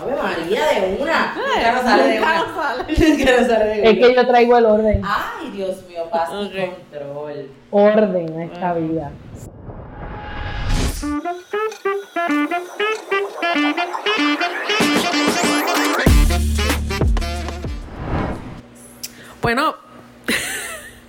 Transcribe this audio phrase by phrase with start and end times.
[0.00, 1.34] Ave María, de una.
[1.34, 2.54] Nunca nos sale de una.
[2.54, 4.22] sale de Es que una.
[4.22, 5.02] yo traigo el orden.
[5.04, 7.50] Ay, Dios mío, paz y control.
[7.70, 9.10] Orden a esta vida.
[19.42, 19.74] Bueno,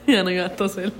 [0.07, 0.91] ya no iba a toser.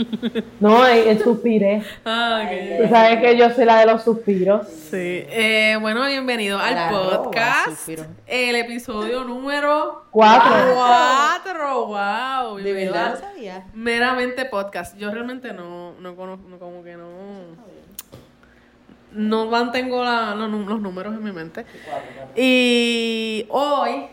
[0.60, 1.84] No, el, suspiré.
[2.06, 2.84] Ah, ok.
[2.84, 4.68] Tú sabes que yo soy la de los suspiros.
[4.68, 4.98] Sí.
[5.30, 7.90] Eh, bueno, bienvenido al La podcast.
[8.28, 10.52] El episodio número Cuatro.
[10.76, 11.86] cuatro.
[11.88, 12.58] Wow.
[12.58, 13.66] De verdad no sabía.
[13.74, 14.98] Meramente podcast.
[14.98, 17.06] Yo realmente no, no conozco, no, como que no.
[19.12, 20.50] No mantengo la- los
[20.82, 21.66] números en mi mente.
[22.36, 24.08] Y hoy,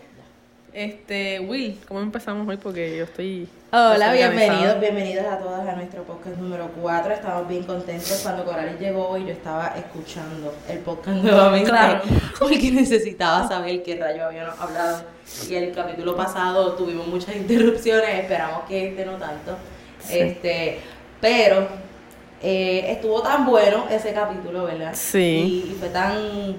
[0.72, 2.56] este, Will, ¿cómo empezamos hoy?
[2.56, 3.48] Porque yo estoy.
[3.72, 7.14] Hola, bienvenidos, bienvenidos a todas a nuestro podcast número 4.
[7.14, 9.24] Estamos bien contentos cuando Coralis llegó hoy.
[9.24, 12.00] Yo estaba escuchando el podcast nuevamente Claro.
[12.38, 15.02] porque necesitaba saber qué rayo habíamos hablado.
[15.48, 19.56] Y el capítulo pasado tuvimos muchas interrupciones, esperamos que este no tanto.
[20.10, 20.78] Este,
[21.20, 21.66] pero
[22.42, 24.92] eh, estuvo tan bueno ese capítulo, ¿verdad?
[24.94, 25.64] Sí.
[25.66, 26.56] Y, y fue tan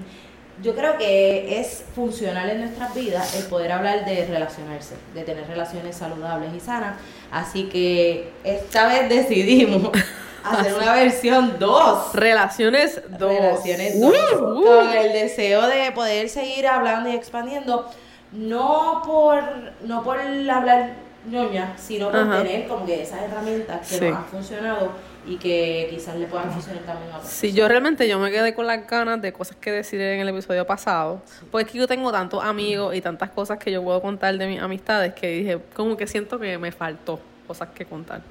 [0.62, 5.46] yo creo que es funcional en nuestras vidas el poder hablar de relacionarse, de tener
[5.48, 6.96] relaciones saludables y sanas.
[7.30, 9.90] Así que esta vez decidimos
[10.44, 12.12] hacer una versión 2.
[12.14, 13.20] Relaciones 2.
[13.20, 14.14] Relaciones 2.
[14.38, 17.90] Con el deseo de poder seguir hablando y expandiendo.
[18.32, 19.42] No por,
[19.84, 20.90] no por hablar
[21.26, 22.42] ñoña, sino por Ajá.
[22.42, 24.04] tener como que esas herramientas que Sí.
[24.06, 24.90] nos han funcionado
[25.26, 28.54] y que quizás le puedan funcionar también a otras Sí, yo realmente yo me quedé
[28.54, 31.86] con las ganas de cosas que decir en el episodio pasado, porque es que yo
[31.86, 35.58] tengo tantos amigos y tantas cosas que yo puedo contar de mis amistades que dije,
[35.74, 38.22] como que siento que me faltó cosas que contar.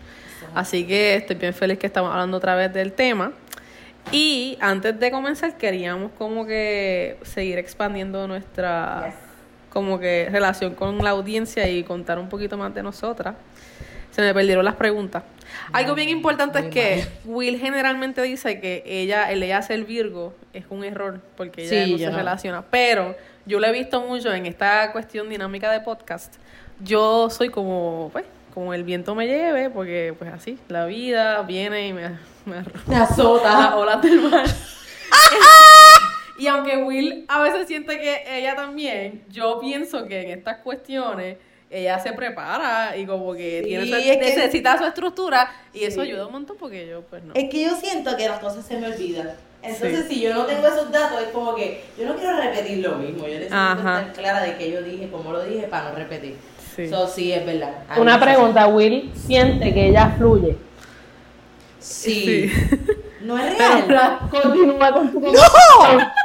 [0.53, 3.31] Así que estoy bien feliz que estamos hablando otra vez del tema.
[4.11, 9.15] Y antes de comenzar queríamos como que seguir expandiendo nuestra Yes.
[9.71, 13.35] como que relación con la audiencia y contar un poquito más de nosotras.
[14.15, 15.23] Se me perdieron las preguntas.
[15.71, 20.65] Algo bien importante es que Will generalmente dice que ella, el ella ser Virgo es
[20.69, 22.17] un error porque ella Sí, no se no.
[22.17, 22.61] relaciona.
[22.69, 23.15] Pero
[23.45, 26.35] yo lo he visto mucho en esta cuestión dinámica de podcast.
[26.79, 31.87] Yo soy como, pues, como el viento me lleve, porque pues así, la vida viene
[31.87, 32.09] y me,
[32.45, 33.59] me Te azota.
[33.59, 34.45] las olas del mar.
[36.37, 41.37] y aunque Will a veces siente que ella también, yo pienso que en estas cuestiones
[41.73, 45.83] ella se prepara y como que Sí, tiene su- es que- necesita su estructura y
[45.85, 47.33] eso ayuda un montón porque yo pues no.
[47.33, 49.31] Es que yo siento que las cosas se me olvidan.
[49.61, 50.15] Entonces, Sí.
[50.15, 53.19] si yo no tengo esos datos, es como que yo no quiero repetir lo mismo.
[53.25, 53.99] Yo necesito Ajá.
[54.01, 56.35] estar clara de qué yo dije, cómo lo dije, para no repetir.
[56.75, 56.83] Sí.
[56.83, 57.73] Eso sí, es verdad.
[57.87, 60.57] A Una pregunta, Will siente que ella fluye.
[61.79, 62.51] Sí.
[63.21, 64.19] No es Pero, real.
[64.29, 65.21] Continúa con tu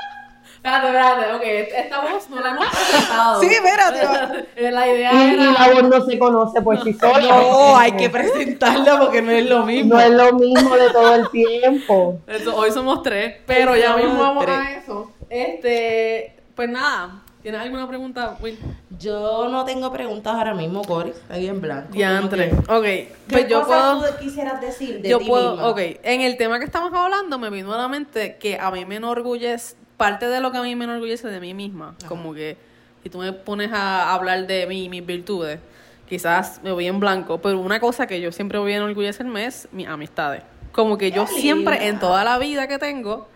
[0.58, 1.42] Espérate, espérate, ok,
[1.76, 3.40] esta voz no la hemos presentado.
[3.40, 4.48] Sí, espérate.
[4.70, 7.20] La idea Y, la voz no se conoce por sí sola.
[7.28, 9.94] No, hay que presentarla porque no es lo mismo.
[9.94, 12.20] No es lo mismo de todo el tiempo.
[12.26, 14.56] Eso, hoy somos tres, pero ya mismo vamos tres.
[14.58, 15.12] a eso.
[15.30, 18.58] Este, pues nada, ¿tienes alguna pregunta, Will?
[18.98, 21.12] Yo no tengo preguntas ahora mismo, Cory.
[21.30, 21.92] Ahí en blanco.
[21.92, 22.50] Diantre.
[22.50, 24.10] Como Ok, que, pues ¿Qué yo cosas puedo...
[24.12, 25.68] tú quisieras decir de Yo ti puedo, misma?
[25.68, 28.84] ok, en el tema que estamos hablando me vino a la mente que a mí
[28.84, 32.56] me enorgullece, parte de lo que a mí me enorgullece de mí misma, como que
[33.02, 35.60] si tú me pones a hablar de mí y mis virtudes,
[36.08, 39.68] quizás me voy en blanco, pero una cosa que yo siempre voy a enorgullecerme es
[39.72, 40.42] mis amistades.
[40.72, 41.88] Como que yo Qué siempre, linda.
[41.88, 43.28] en toda la vida que tengo,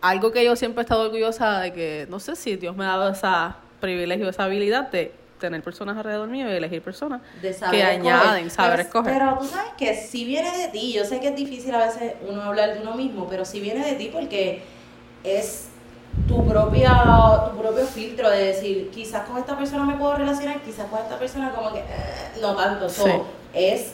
[0.00, 2.96] algo que yo siempre he estado orgullosa de que, no sé si Dios me ha
[2.96, 3.26] dado ese
[3.80, 8.50] privilegio, esa habilidad de tener personas alrededor mío y elegir personas de saber que añaden,
[8.50, 9.12] saber pero, escoger.
[9.12, 12.14] Pero tú sabes que si viene de ti, yo sé que es difícil a veces
[12.28, 14.62] uno hablar de uno mismo, pero si viene de ti porque
[15.22, 15.68] es
[16.28, 16.92] tu propia
[17.50, 21.18] tu propio filtro de decir, quizás con esta persona me puedo relacionar, quizás con esta
[21.18, 21.84] persona como que eh,
[22.40, 23.12] no tanto, so, Sí.
[23.52, 23.92] es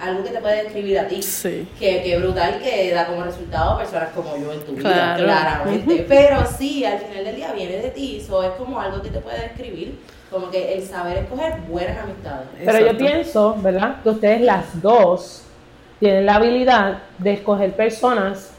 [0.00, 1.22] algo que te puede describir a ti.
[1.22, 1.68] Sí.
[1.78, 5.24] Que, que brutal que da como resultado personas como yo en tu vida, Claro.
[5.24, 6.04] claramente.
[6.08, 9.18] Pero sí, al final del día viene de ti, eso es como algo que te
[9.20, 9.98] puede describir,
[10.30, 12.48] como que el saber escoger buenas amistades.
[12.64, 14.02] Pero yo pienso, ¿verdad?
[14.02, 15.42] Que ustedes las dos
[16.00, 18.50] tienen la habilidad de escoger personas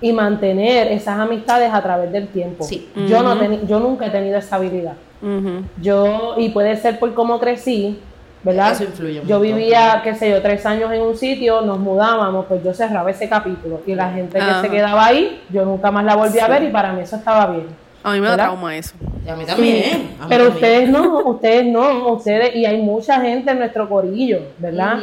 [0.00, 2.64] y mantener esas amistades a través del tiempo.
[2.64, 2.88] Sí.
[3.08, 4.94] Yo, no teni- yo nunca he tenido esa habilidad.
[5.22, 5.62] Ujú.
[5.80, 7.98] Yo, y puede ser por cómo crecí,
[8.42, 8.72] ¿verdad?
[8.72, 9.42] Eso influye Yo montón.
[9.42, 13.28] vivía, qué sé yo, tres años en un sitio, nos mudábamos, pues yo cerraba ese
[13.28, 13.82] capítulo.
[13.86, 16.68] Y la gente que se quedaba ahí, yo nunca más la volví a ver y
[16.68, 17.66] para mí eso estaba bien.
[18.02, 18.94] A mí me da trauma eso.
[19.26, 19.82] Y a mí también.
[19.84, 20.54] Sí, a mí Pero también.
[20.54, 24.98] ustedes no, ustedes no, ustedes, y hay mucha gente en nuestro corillo, ¿verdad?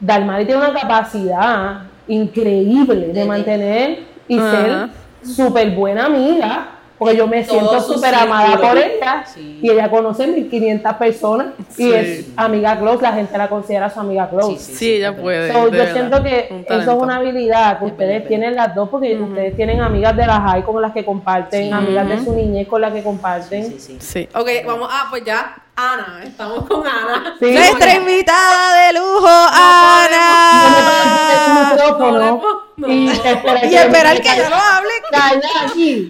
[0.00, 4.88] Dalmari tiene una capacidad increíble de De- mantener y ser
[5.24, 9.58] súper buena amiga porque yo me Todo siento súper amada por ella Sí.
[9.60, 11.92] y ella conoce 1500 personas y Sí.
[11.92, 14.58] es amiga close, la gente la considera su amiga close.
[14.58, 15.52] Sí, Sí, ella puede.
[15.52, 15.92] So, yo verdad.
[15.92, 19.80] siento que eso es una habilidad que Es ustedes tienen las dos porque ustedes tienen
[19.80, 21.72] amigas de la high con las que comparten, Sí.
[21.72, 23.64] amigas de su niñez con las que comparten.
[23.64, 23.98] Sí, sí, sí.
[24.00, 24.28] Sí.
[24.34, 24.88] Ok, vamos.
[24.90, 25.56] Ah, pues ya.
[25.76, 26.20] Ana.
[26.24, 27.34] Estamos con Ana.
[27.40, 27.50] Sí.
[27.50, 31.70] Nuestra invitada de lujo, el Ana.
[31.72, 32.40] micrófono No, y
[32.76, 32.88] no.
[33.12, 34.93] esperar Y esperar que yo no hable.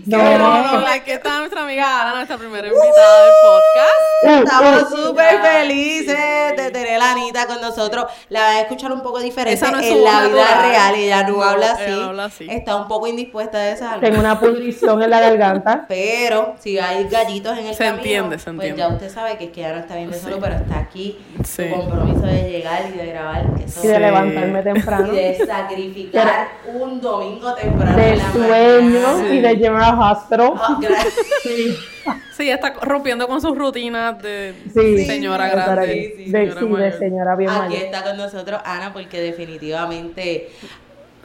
[0.06, 4.04] No, No, no, aquí está nuestra amiga Ana, nuestra primera invitada del podcast.
[4.22, 8.06] Uh, Estamos uh, súper felices de tener a Anita con nosotros.
[8.30, 10.70] La voy a escuchar un poco diferente Esa no es su en la vida natural.
[10.70, 10.94] real.
[10.94, 11.90] Ella no, No, habla, ella así.
[11.90, 12.46] no habla así.
[12.50, 14.00] Está un poco indispuesta de salud.
[14.00, 15.84] Tengo una pudrición en la garganta.
[15.88, 18.78] Pero si hay gallitos en el Se camino, entiende, se pues entiende.
[18.78, 20.24] ya usted sabe que es que ya no está bien de Sí.
[20.24, 21.68] solo, pero está aquí Sí.
[21.68, 23.80] su compromiso de llegar y de grabar eso.
[23.84, 24.00] Y de Sí.
[24.00, 25.12] levantarme temprano.
[25.12, 28.93] y de sacrificar un domingo temprano De en la sueño mañana.
[29.32, 30.52] Y de llevar al hospital.
[30.56, 31.14] Ah, gracias.
[32.36, 36.14] Sí, está rompiendo con sus rutinas de Sí, señora de- grande.
[36.16, 37.82] sí, sí, de, señora sí, de señora bien Aquí mayor.
[37.84, 40.50] está con nosotros Ana porque definitivamente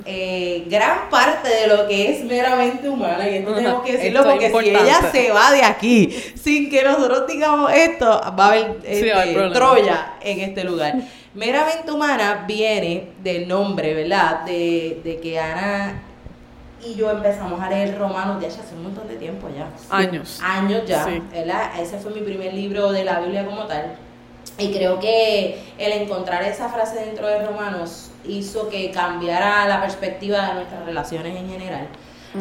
[0.06, 4.32] eh, gran parte de lo que es meramente humana, y esto tenemos que decirlo esto
[4.32, 8.06] porque si ella se va de aquí sin que nosotros digamos esto,
[8.40, 9.54] va a haber Sí, a haber este, problema.
[9.56, 10.94] Troya en este lugar.
[11.34, 14.46] Meramente humana viene del nombre, ¿verdad?
[14.46, 16.04] De, de que Ana
[16.84, 20.40] y yo empezamos a leer romanos de hace un montón de tiempo ya Años.
[20.44, 21.22] años ya, Sí.
[21.32, 21.72] ¿verdad?
[21.80, 23.96] Ese fue mi primer libro de la Biblia como tal.
[24.58, 30.48] Y creo que el encontrar esa frase dentro de Romanos hizo que cambiara la perspectiva
[30.48, 31.88] de nuestras relaciones en general.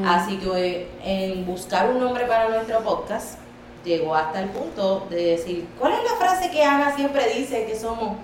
[0.06, 3.38] Así que en buscar un nombre para nuestro podcast,
[3.84, 7.75] llegó hasta el punto de decir, ¿cuál es la frase que Ana siempre dice que
[7.76, 8.17] somos?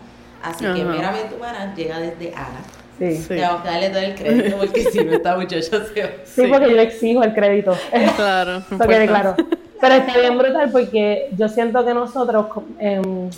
[0.43, 0.91] Así que Ajá.
[0.91, 2.61] meramente humana llega desde Ana.
[2.99, 3.17] Sí.
[3.17, 3.29] Sí.
[3.29, 5.85] Tenemos que darle todo el crédito porque si no esta muchacha se va.
[6.25, 6.47] Sí, Sí.
[6.51, 7.75] porque yo exijo el crédito.
[8.17, 8.57] Claro.
[8.71, 9.07] Importante.
[9.07, 9.35] claro.
[9.81, 12.47] Pero está bien brutal porque yo siento que nosotros
[12.79, 13.29] em,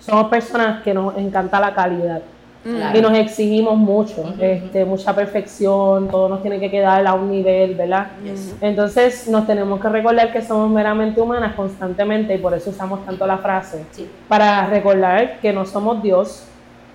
[0.00, 2.20] somos personas que nos encanta la calidad
[2.62, 2.98] Claro.
[2.98, 7.76] y nos exigimos mucho, este, mucha perfección, todo nos tiene que quedar a un nivel,
[7.76, 8.08] ¿verdad?
[8.24, 8.56] Yes.
[8.60, 13.24] Entonces nos tenemos que recordar que somos meramente humanas constantemente y por eso usamos tanto
[13.26, 14.08] la frase, Sí.
[14.28, 16.44] para recordar que no somos Dios,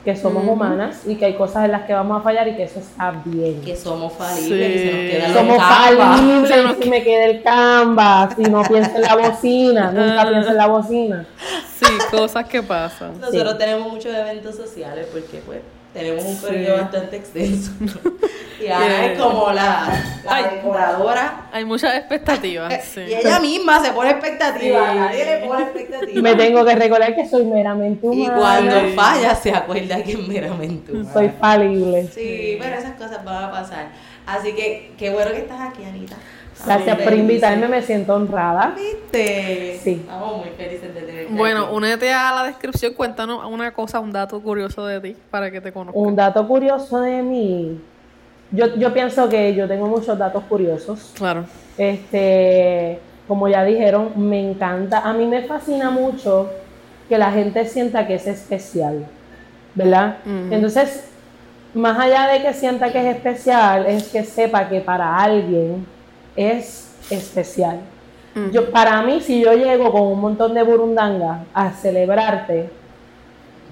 [0.04, 2.64] que somos humanas y que hay cosas en las que vamos a fallar y que
[2.64, 3.62] eso está bien.
[3.62, 5.10] Que somos falibles y se nos Sí.
[5.12, 9.92] queda Somos falibles nos si me queda el canvas, si no pienso en la bocina,
[9.92, 11.26] nunca pienso en la bocina.
[11.80, 13.20] Sí, cosas que pasan.
[13.20, 13.58] Nosotros Sí.
[13.60, 15.60] tenemos muchos eventos sociales porque pues
[15.94, 16.46] tenemos un Sí.
[16.48, 17.72] periodo bastante extenso.
[18.62, 19.90] Y Ana es como la,
[20.24, 20.44] la Ay.
[20.58, 21.48] decoradora.
[21.52, 22.72] Hay muchas expectativas.
[22.94, 23.02] Sí.
[23.02, 24.92] Y ella misma se pone expectativa.
[24.92, 24.98] Sí.
[25.00, 26.22] Nadie le pone expectativa.
[26.22, 28.36] Me tengo que recordar que soy meramente y humana.
[28.38, 28.94] cuando Sí.
[28.96, 31.12] falla se acuerda que es meramente humana.
[31.12, 32.08] Soy falible.
[32.14, 33.88] Sí, pero esas cosas van a pasar.
[34.28, 36.16] Así que qué bueno que estás aquí, Anita.
[36.66, 38.74] Gracias por invitarme, me siento honrada.
[38.76, 39.80] ¿Viste?
[39.84, 40.02] Sí.
[40.02, 41.76] Estamos muy felices de tenerte Bueno, aquí.
[41.76, 45.72] únete a la descripción, cuéntanos una cosa, un dato curioso de ti para que te
[45.72, 46.02] conozcan.
[46.04, 47.82] Un dato curioso de mí.
[48.52, 51.12] Yo, yo pienso que yo tengo muchos datos curiosos.
[51.16, 51.46] Claro.
[51.78, 55.00] Este, como ya dijeron, me encanta.
[55.00, 56.50] A mí me fascina mucho
[57.08, 59.06] que la gente sienta que es especial,
[59.74, 60.18] ¿verdad?
[60.26, 61.06] Entonces,
[61.74, 65.86] más allá de que sienta que es especial, es que sepa que para alguien
[66.36, 67.80] es especial.
[68.36, 68.52] Ujú.
[68.52, 72.70] Yo, para mí, si yo llego con un montón de burundanga a celebrarte,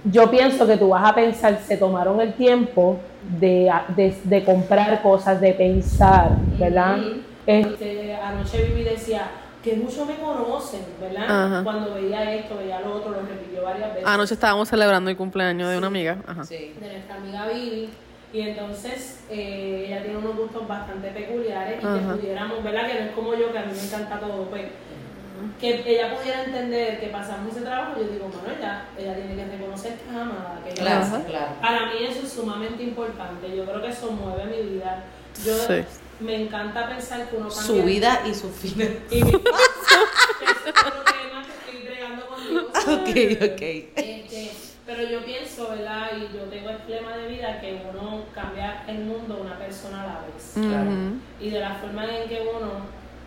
[0.03, 2.97] yo pienso que tú vas a pensar, se tomaron el tiempo
[3.39, 6.97] de, de- de comprar cosas, de pensar, ¿verdad?
[7.45, 9.23] Este, anoche Vivi decía
[9.63, 11.23] que muchos me conocen, ¿verdad?
[11.27, 11.63] Ajá.
[11.63, 14.07] Cuando veía esto, veía lo otro, lo repitió varias veces.
[14.07, 16.17] Anoche estábamos celebrando el cumpleaños de una amiga.
[16.25, 16.43] Ajá.
[16.45, 16.73] Sí.
[16.79, 17.89] de nuestra amiga Vivi.
[18.31, 21.95] Y entonces eh, ella tiene unos gustos bastante peculiares y Ajá.
[21.99, 22.87] que pudiéramos, ¿verdad?
[22.87, 24.65] Que no es como yo, que a mí me encanta todo, pues
[25.59, 29.57] que ella pudiera entender que pasamos ese trabajo, yo digo, bueno, ella, ella tiene que
[29.57, 31.23] reconocer que es amada, que Claro, Ajá.
[31.25, 31.51] claro.
[31.61, 35.05] Para mí eso es sumamente importante, yo creo que eso mueve mi vida.
[35.45, 35.83] Yo Sí.
[36.19, 38.99] me encanta pensar que uno cambia Su vida y su final.
[39.09, 39.31] y mi
[40.39, 40.73] que estoy
[42.27, 42.67] conmigo.
[42.75, 43.61] Ok, ok.
[43.95, 44.51] Este,
[44.85, 46.09] pero yo pienso, ¿verdad?
[46.17, 50.07] Y yo tengo el lema de vida que uno cambia el mundo una persona a
[50.07, 50.53] la vez.
[50.55, 51.19] Ujú.
[51.39, 52.71] Y de la forma en que uno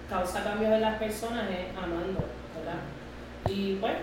[0.09, 2.25] causa cambios en las personas es amando,
[2.57, 2.81] ¿verdad?
[3.49, 3.99] Y bueno,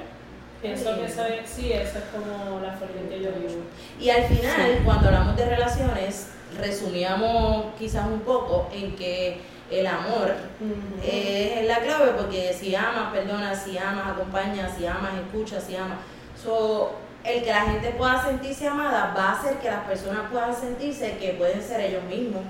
[0.62, 3.62] pienso que eso es, sí, eso es como la forma en que yo vivo.
[4.00, 10.34] Y al final, cuando hablamos de relaciones, resumíamos quizás un poco en que el amor
[10.60, 11.08] Ujú.
[11.08, 16.00] es la clave porque si amas, perdona, si amas, acompañas, si amas, escuchas, si amas.
[16.42, 20.56] So, el que la gente pueda sentirse amada va a hacer que las personas puedan
[20.56, 22.42] sentirse que pueden ser ellos mismos.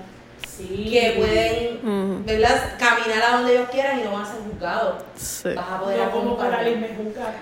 [0.46, 0.88] Sí.
[0.90, 2.26] que pueden.
[2.26, 2.76] ¿verdad?
[2.78, 5.02] Caminar a donde ellos quieran y no van a ser juzgados.
[5.16, 5.54] Sí.
[5.54, 6.58] Vas a poder No como acompañar.
[6.58, 7.34] Coralis me juzga.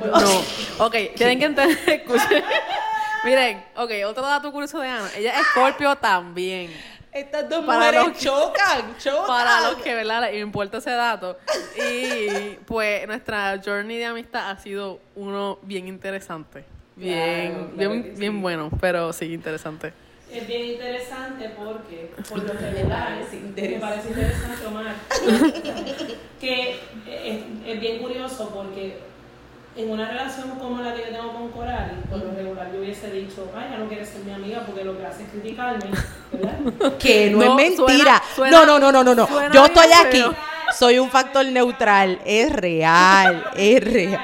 [0.79, 2.45] No, ok, tienen que entender, escuchen.
[3.25, 5.09] Miren, ok, otro dato curioso de Ana.
[5.17, 6.73] Ella es Scorpio también.
[7.13, 9.27] Estas dos Para mujeres los chocan, chocan.
[9.27, 10.23] Para los que, ¿verdad?
[10.23, 11.39] Les importa ese dato.
[11.77, 16.65] Y pues nuestra journey de amistad ha sido uno bien interesante.
[16.99, 18.19] Bien, Claro, claro bien, sí.
[18.21, 19.93] bien bueno, pero sí, interesante.
[20.35, 23.79] Es bien interesante porque, por lo general, me interesante.
[23.81, 24.95] parece interesante, Omar,
[26.41, 28.99] que es, es bien curioso porque
[29.77, 33.11] en una relación como la que yo tengo con Coral, por lo regular yo hubiese
[33.13, 35.85] dicho, ay, ya no quieres ser mi amiga porque lo que hace es criticarme,
[36.33, 36.59] ¿verdad?
[36.99, 38.23] Que no, No, es mentira.
[38.35, 40.25] suena- no, no, no, no, no, Yo estoy aquí.
[40.77, 42.21] Soy un factor neutral.
[42.27, 44.21] Es real, es real.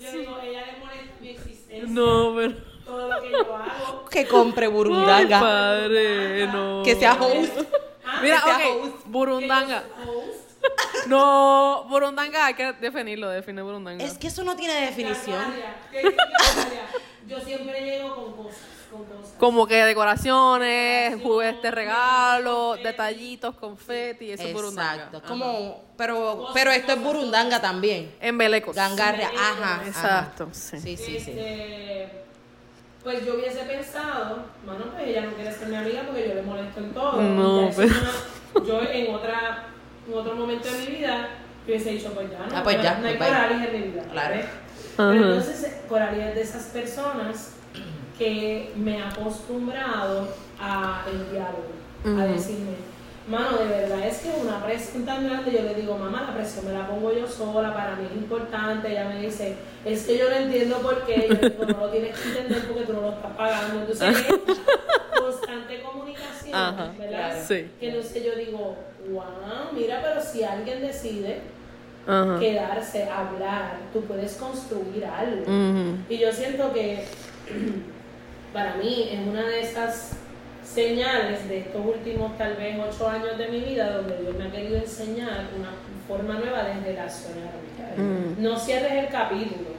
[0.00, 2.54] Yo digo, ella le molesta mi existencia, No, pero.
[2.84, 4.04] todo lo que yo hago.
[4.06, 5.40] Que compre Ay, burundanga.
[5.40, 6.82] padre, no.
[6.84, 7.52] Que sea host.
[8.22, 9.06] Mira, que sea ok, host.
[9.06, 9.84] Burundanga.
[10.06, 10.40] Host.
[11.06, 14.04] No, Burundanga, hay que definirlo, define Burundanga.
[14.04, 15.42] Es que eso no tiene definición.
[17.26, 18.60] Yo siempre llego con cosas.
[19.38, 24.94] Como que decoraciones, juguetes, regalos, detallitos, confeti, eso es Burundanga.
[24.94, 25.16] Exacto.
[25.18, 25.26] Ajá.
[25.28, 28.14] Como, pero, pero esto es burundanga también.
[28.20, 28.76] En Belecos.
[28.76, 29.74] Gangarria, ajá.
[29.76, 29.86] ajá.
[29.86, 30.78] Exacto, sí.
[30.78, 31.30] Sí, sí, sí.
[31.30, 32.10] Este,
[33.02, 36.42] Pues yo hubiese pensado, mano, pues ella no quiere ser mi amiga porque yo le
[36.42, 37.22] molesto en todo.
[37.22, 37.94] No, pero-
[38.54, 39.64] no- yo en otra
[40.06, 41.28] en otro momento de mi vida
[41.66, 44.02] yo hubiese dicho, pues ya, no, Ah, pues ya, no hay pues en mi vida.
[44.12, 44.34] Claro.
[44.34, 44.48] Ajá.
[44.96, 47.52] Pero entonces eh, Coralis es de esas personas
[48.20, 50.28] que me ha acostumbrado
[50.60, 52.72] a el diálogo, a decirme,
[53.26, 56.66] mano, de verdad es que una presión tan grande, yo le digo, mamá, la presión
[56.66, 60.28] me la pongo yo sola, para mí es importante, ella me dice, es que yo
[60.28, 63.08] no entiendo por qué, yo digo, no lo tienes que entender porque tú no lo
[63.08, 64.26] estás pagando, entonces es
[65.18, 66.92] constante comunicación, Ajá.
[66.98, 67.42] ¿verdad?
[67.48, 67.70] Sí.
[67.80, 68.76] Que entonces yo digo,
[69.10, 71.40] wow, mira, pero si alguien decide
[72.06, 72.38] Ajá.
[72.38, 75.96] quedarse, hablar, tú puedes construir algo.
[76.10, 77.06] Y yo siento que
[78.52, 80.12] para mí es una de esas
[80.64, 84.50] señales de estos últimos tal vez ocho años de mi vida donde Dios me ha
[84.50, 85.70] querido enseñar una
[86.06, 87.70] forma nueva de relacionarme.
[87.96, 88.42] Mm.
[88.42, 89.70] No cierres el capítulo.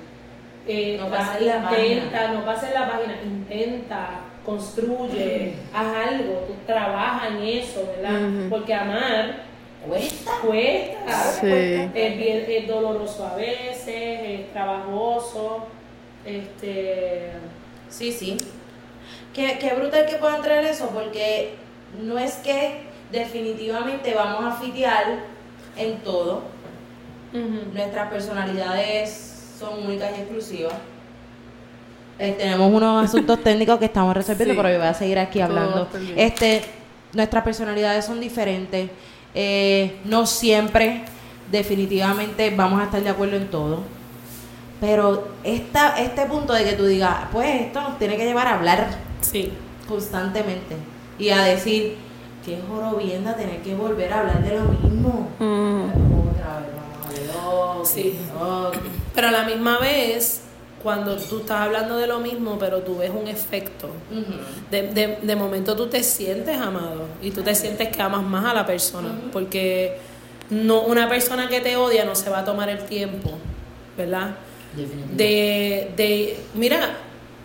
[0.67, 2.33] Eh, No pases la intenta, página.
[2.33, 4.09] no pases la página, intenta,
[4.45, 8.21] construye, haz algo, tú trabaja en eso, ¿verdad?
[8.29, 8.49] Ujú.
[8.49, 9.43] Porque amar
[9.87, 10.31] Cuesta.
[10.45, 11.47] cuesta, Sí.
[11.95, 15.65] es, bien, es doloroso a veces, es trabajoso,
[16.25, 17.29] este,
[17.89, 18.37] Sí, sí.
[19.33, 21.55] Qué, qué brutal que puedan traer eso, porque
[22.01, 25.05] no es que definitivamente vamos a fitear
[25.77, 26.43] en todo.
[27.73, 30.73] Nuestras personalidades son únicas y exclusivas.
[32.19, 34.57] Eh, tenemos unos asuntos técnicos que estamos resolviendo, Sí.
[34.57, 35.87] pero yo voy a seguir aquí hablando.
[36.17, 36.61] Este,
[37.13, 38.89] nuestras personalidades son diferentes.
[39.33, 41.03] Eh, no siempre,
[41.49, 43.79] definitivamente, vamos a estar de acuerdo en todo.
[44.81, 48.55] Pero esta, este punto de que tú digas, pues esto nos tiene que llevar a
[48.55, 48.87] hablar
[49.21, 49.51] sí,
[49.87, 50.75] constantemente
[51.17, 51.95] y a decir,
[52.45, 55.29] qué jorobienda tener que volver a hablar de lo mismo.
[55.39, 58.17] Otra vez, vamos a Sí.
[59.13, 60.41] pero a la misma vez,
[60.81, 63.89] cuando tú estás hablando de lo mismo, pero tú ves un efecto,
[64.71, 68.45] de, de, de momento tú te sientes amado y tú te sientes que amas más
[68.45, 69.97] a la persona, porque
[70.49, 73.31] no una persona que te odia no se va a tomar el tiempo,
[73.97, 74.31] ¿verdad?
[75.17, 76.79] de, de, mira,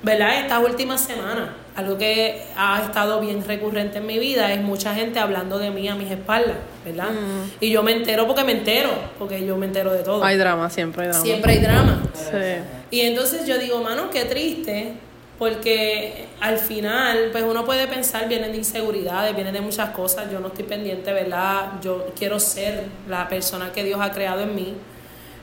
[0.02, 0.38] ¿verdad?
[0.40, 5.18] Estas últimas semanas, algo que ha estado bien recurrente en mi vida es mucha gente
[5.18, 7.11] hablando de mí a mis espaldas, ¿verdad?
[7.11, 7.50] Mm.
[7.61, 10.25] Y yo me entero porque me entero, porque yo me entero de todo.
[10.25, 11.25] Hay drama, siempre hay drama.
[11.25, 12.02] Siempre hay drama.
[12.14, 12.62] Sí.
[12.90, 14.95] Y entonces yo digo, mano, qué triste,
[15.38, 20.40] porque al final, pues uno puede pensar, vienen de inseguridades, vienen de muchas cosas, yo
[20.40, 21.73] no estoy pendiente, ¿verdad?
[21.83, 24.75] Yo quiero ser la persona que Dios ha creado en mí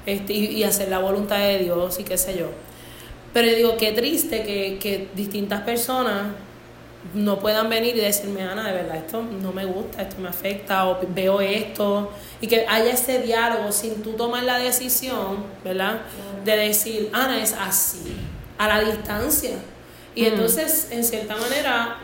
[0.07, 2.47] este, y, y hacer la voluntad de Dios y qué sé yo.
[3.33, 6.27] Pero yo digo, qué triste que, que distintas personas
[7.13, 10.87] no puedan venir y decirme, Ana, de verdad, esto no me gusta, esto me afecta,
[10.87, 16.01] o veo esto, y que haya ese diálogo sin tú tomar la decisión, ¿verdad?
[16.45, 18.15] De decir, Ana es así,
[18.57, 19.57] a la distancia.
[20.15, 21.97] Y entonces, en cierta manera,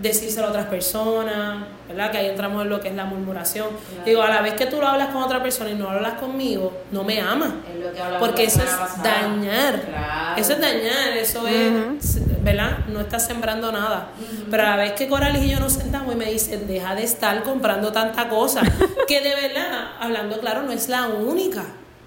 [0.00, 2.10] decírselo a otras personas, ¿verdad?
[2.10, 3.68] Que ahí entramos en lo que es la murmuración.
[4.04, 6.72] Digo, a la vez que tú lo hablas con otra persona y no hablas conmigo,
[6.90, 7.50] no me amas.
[7.70, 9.02] Es lo que hablamos Porque eso es pasada.
[9.02, 9.82] dañar.
[9.82, 10.40] Claro.
[10.40, 12.78] Eso es dañar, eso es, ¿verdad?
[12.88, 14.08] No estás sembrando nada.
[14.50, 17.04] Pero a la vez que Coralis y yo nos sentamos y me dicen, deja de
[17.04, 18.62] estar comprando tanta cosa,
[19.06, 21.64] que de verdad, hablando claro, no es la única.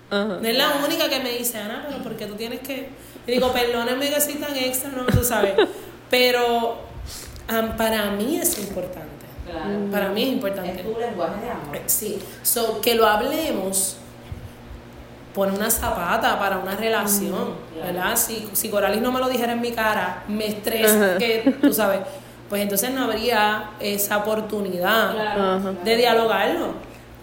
[0.10, 2.90] No es la única que me dice, Ana, pero ¿por qué tú tienes que...?
[3.26, 5.54] Y digo, perdónenme que soy tan extra, no, tú sabes.
[6.10, 6.78] Pero
[7.78, 9.10] para mí es importante.
[9.50, 9.70] Claro.
[9.92, 10.84] Para mí es Es importante.
[10.84, 11.78] tu lenguaje de amor.
[11.86, 13.98] Sí, so, que lo hablemos
[15.34, 17.86] pone una zapata para una relación, claro.
[17.94, 18.16] ¿verdad?
[18.16, 22.02] Si, si Coralis no me lo dijera en mi cara, me estresa, que tú sabes,
[22.50, 26.74] pues entonces no habría esa oportunidad de dialogarlo,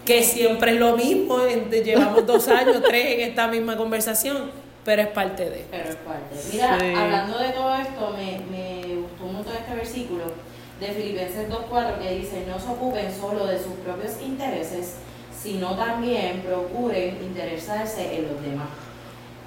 [0.05, 4.51] que siempre es lo mismo, en- de- llevamos dos años, tres en esta misma conversación,
[4.83, 5.65] pero es parte de.
[5.71, 6.35] Pero es parte.
[6.51, 6.93] Mira, Sí.
[6.93, 8.70] hablando de todo esto, me, me
[9.41, 10.23] un montón este versículo
[10.79, 14.95] de Filipenses 2.4 que dice, no se ocupen solo de sus propios intereses,
[15.41, 18.67] sino también procuren interesarse en los demás.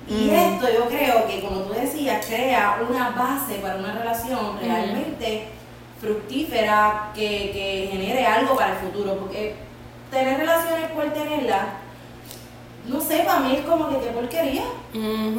[0.09, 0.35] Y Mm.
[0.35, 5.45] esto yo creo que, como tú decías, crea una base para una relación realmente
[6.01, 9.55] fructífera que, que genere algo para el futuro, porque
[10.11, 11.63] tener relaciones por tenerlas,
[12.87, 14.65] no sé, para mí es como que qué porquería.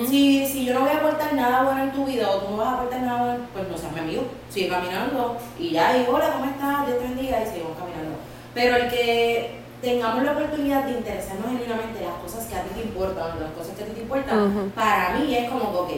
[0.07, 2.57] Si, si yo no voy a aportar nada bueno en tu vida o tú no
[2.57, 4.23] vas a aportar nada bueno, pues no seas mi amigo.
[4.49, 6.87] Sigue caminando y ya, y hola, ¿cómo estás?
[6.87, 8.17] Dios te bendiga y seguimos caminando.
[8.53, 12.69] Pero el que tengamos la oportunidad de interesarnos genuinamente en las cosas que a ti
[12.75, 15.91] te importan, las cosas que a ti te importan, para mí es como que, ok,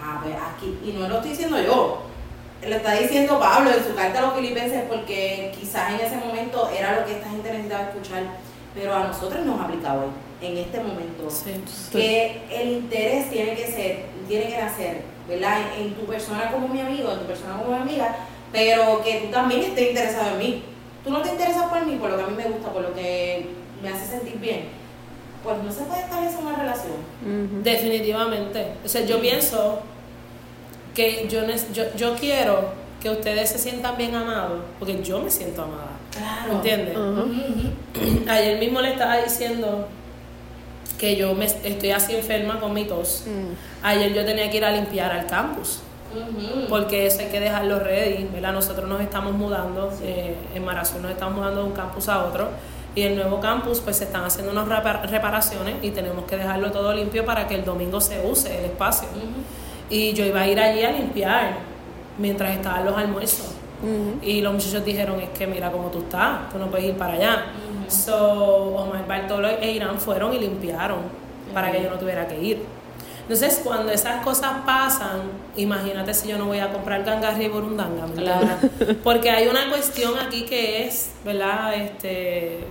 [0.00, 2.02] a ver, aquí, y no lo estoy diciendo yo,
[2.64, 6.70] lo está diciendo Pablo en su carta a los filipenses porque quizás en ese momento
[6.70, 8.22] era lo que esta gente necesitaba escuchar,
[8.74, 11.52] pero a nosotros nos ha aplicado hoy, en este momento Sí.
[11.92, 15.58] que el interés tiene que ser, tiene que nacer, ¿verdad?
[15.78, 18.16] En, en tu persona como mi amigo, en tu persona como mi amiga,
[18.50, 20.62] pero que tú también estés interesado en mí.
[21.04, 22.94] Tú no te interesas por mí, por lo que a mí me gusta, por lo
[22.94, 23.46] que
[23.82, 24.64] me hace sentir bien.
[25.42, 27.62] Pues no se puede establecer una relación.
[27.64, 28.66] Definitivamente.
[28.84, 29.80] O sea, yo pienso
[30.94, 31.40] que yo,
[31.72, 35.91] yo, yo quiero que ustedes se sientan bien amados, porque yo me siento amada.
[36.16, 36.52] Claro.
[36.52, 36.96] ¿Entiendes?
[38.28, 39.88] Ayer mismo le estaba diciendo
[40.98, 43.24] que yo me estoy así enferma con mi tos.
[43.26, 43.84] Mm.
[43.84, 45.80] Ayer yo tenía que ir a limpiar al campus,
[46.68, 48.52] porque eso hay que dejarlo ready, ¿verdad?
[48.52, 52.50] Nosotros nos estamos mudando, eh, en Marazón nos estamos mudando de un campus a otro,
[52.94, 56.70] y el nuevo campus pues se están haciendo unas repar- reparaciones y tenemos que dejarlo
[56.70, 59.08] todo limpio para que el domingo se use el espacio.
[59.90, 61.54] Y yo iba a ir allí a limpiar
[62.18, 63.51] mientras estaban los almuerzos.
[64.22, 67.14] Y los muchachos dijeron, es que mira cómo tú estás, tú no puedes ir para
[67.14, 67.46] allá.
[67.88, 71.00] So, Omar Bartolo e Irán fueron y limpiaron
[71.52, 72.64] para que yo no tuviera que ir.
[73.22, 75.20] Entonces, cuando esas cosas pasan,
[75.56, 78.06] imagínate si yo no voy a comprar gangarri y burundanga.
[78.06, 78.46] ¿me Claro.
[79.04, 81.74] Porque hay una cuestión aquí que es, ¿verdad?
[81.74, 82.64] Este...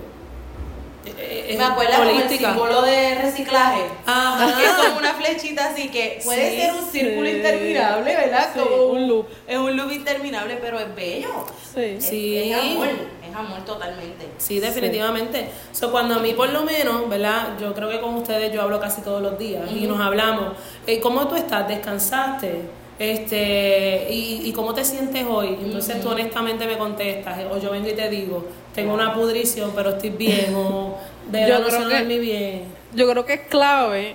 [1.06, 3.82] eh, Me acuerdo como el símbolo de reciclaje.
[4.06, 4.56] Ajá.
[4.56, 7.36] Que es como una flechita así que puede Sí, ser un círculo sí.
[7.36, 8.50] interminable, ¿verdad?
[8.54, 9.26] Sí, como un loop.
[9.46, 11.28] Es un loop interminable, pero es bello.
[11.74, 11.80] Sí.
[11.98, 12.38] Es- Sí.
[12.38, 14.26] Es, amor, es amor totalmente.
[14.38, 15.48] Sí, definitivamente.
[15.72, 17.48] So, cuando a mí por lo menos, ¿verdad?
[17.60, 20.52] Yo creo que con ustedes yo hablo casi todos los días y nos hablamos.
[20.86, 21.66] Eh, ¿Cómo tú estás?
[21.68, 22.60] ¿Descansaste?
[22.98, 25.56] Este, y, y cómo te sientes hoy?
[25.62, 29.90] Entonces tú honestamente me contestas, o yo vengo y te digo, tengo una pudrición, pero
[29.90, 30.96] estoy bien, o
[31.30, 32.64] de Yo creo que- bien.
[32.94, 34.14] Yo creo que es clave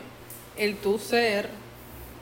[0.58, 1.50] el tu ser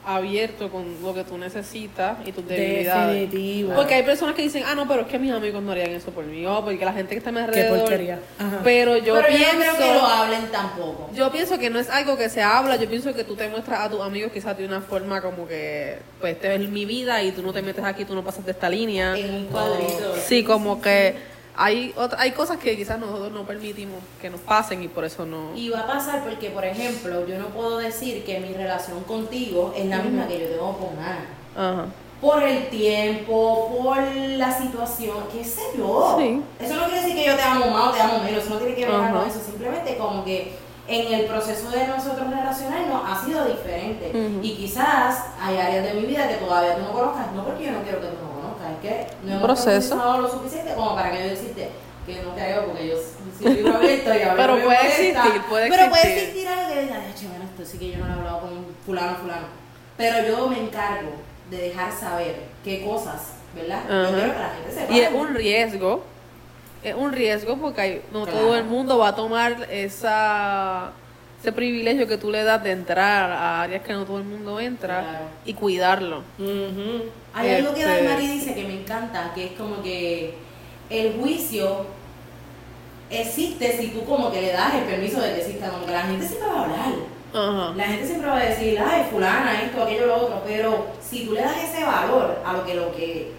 [0.06, 3.28] abierto con lo que tú necesitas y tus debilidades.
[3.28, 3.74] Definitivo.
[3.74, 6.12] Porque hay personas que dicen, ah, no, pero es que mis amigos no harían eso
[6.12, 7.80] por mí, o porque la gente que está a mi Qué alrededor.
[7.80, 8.20] porquería.
[8.38, 8.60] Ajá.
[8.62, 9.56] Pero yo pero yo pienso.
[9.56, 11.10] no creo que lo hablen tampoco.
[11.12, 13.80] Yo pienso que no es algo que se habla, yo pienso que tú te muestras
[13.80, 17.32] a tus amigos quizás de una forma como que, pues, este es mi vida y
[17.32, 19.16] tú no te metes aquí, tú no pasas de esta línea.
[19.18, 20.14] En un cuadrito.
[20.24, 21.14] Sí, como que
[21.56, 25.24] hay otra, hay cosas que quizás nosotros no permitimos que nos pasen y por eso
[25.24, 25.54] no...
[25.54, 29.72] Y va a pasar porque, por ejemplo, yo no puedo decir que mi relación contigo
[29.76, 31.26] es la misma que yo tengo con Ana.
[31.56, 31.86] Ajá.
[32.20, 36.16] Por el tiempo, por la situación, qué sé yo.
[36.18, 36.42] Sí.
[36.60, 38.60] Eso no quiere decir que yo te amo más o te amo menos, eso no
[38.60, 39.12] tiene que ver Ajá.
[39.12, 39.40] con eso.
[39.40, 40.52] Simplemente como que
[40.88, 44.12] en el proceso de nosotros relacionarnos ha sido diferente.
[44.42, 47.72] Y quizás hay áreas de mi vida que todavía tú no conozcas, no porque yo
[47.72, 48.35] no quiero que tú no
[48.66, 50.18] conozcas, es que no hemos proceso.
[50.20, 51.68] lo suficiente como para que yo decirte
[52.06, 52.96] que no creo porque yo
[53.42, 56.22] soy libro abierto y a Pero puede existir, puede Pero puede existir.
[56.28, 58.40] existir algo que diga, "Ay, che, bueno, esto sí que yo no lo he hablado
[58.40, 59.46] con fulano, fulano.
[59.96, 61.10] Pero yo me encargo
[61.50, 63.80] de dejar saber qué cosas, ¿verdad?
[63.88, 64.92] Yo quiero que la gente sepa.
[64.92, 66.04] Y es un riesgo,
[66.82, 68.38] es un riesgo porque hay- no Claro.
[68.38, 70.92] todo el mundo va a tomar esa
[71.40, 74.58] ese privilegio que tú le das de entrar a áreas que no todo el mundo
[74.58, 75.24] entra Claro.
[75.44, 76.22] y cuidarlo.
[77.34, 80.34] Hay algo que Este- Dalmari dice que me encanta, que es como que
[80.90, 81.86] el juicio
[83.10, 86.02] existe si tú como que le das el permiso de que exista, como que la
[86.02, 87.74] gente siempre va a hablar.
[87.76, 91.34] La gente siempre va a decir, ay, fulana, esto, aquello, lo otro, pero si tú
[91.34, 93.30] le das ese valor a lo que lo que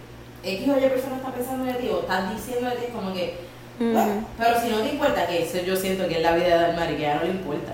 [0.44, 3.12] X o Y persona está pensando de ti o estás diciendo de ti, es como
[3.12, 3.34] que
[3.78, 6.96] Pero si no te importa, que eso yo siento que es la vida de Dalmari,
[6.96, 7.72] que a ella no le importa.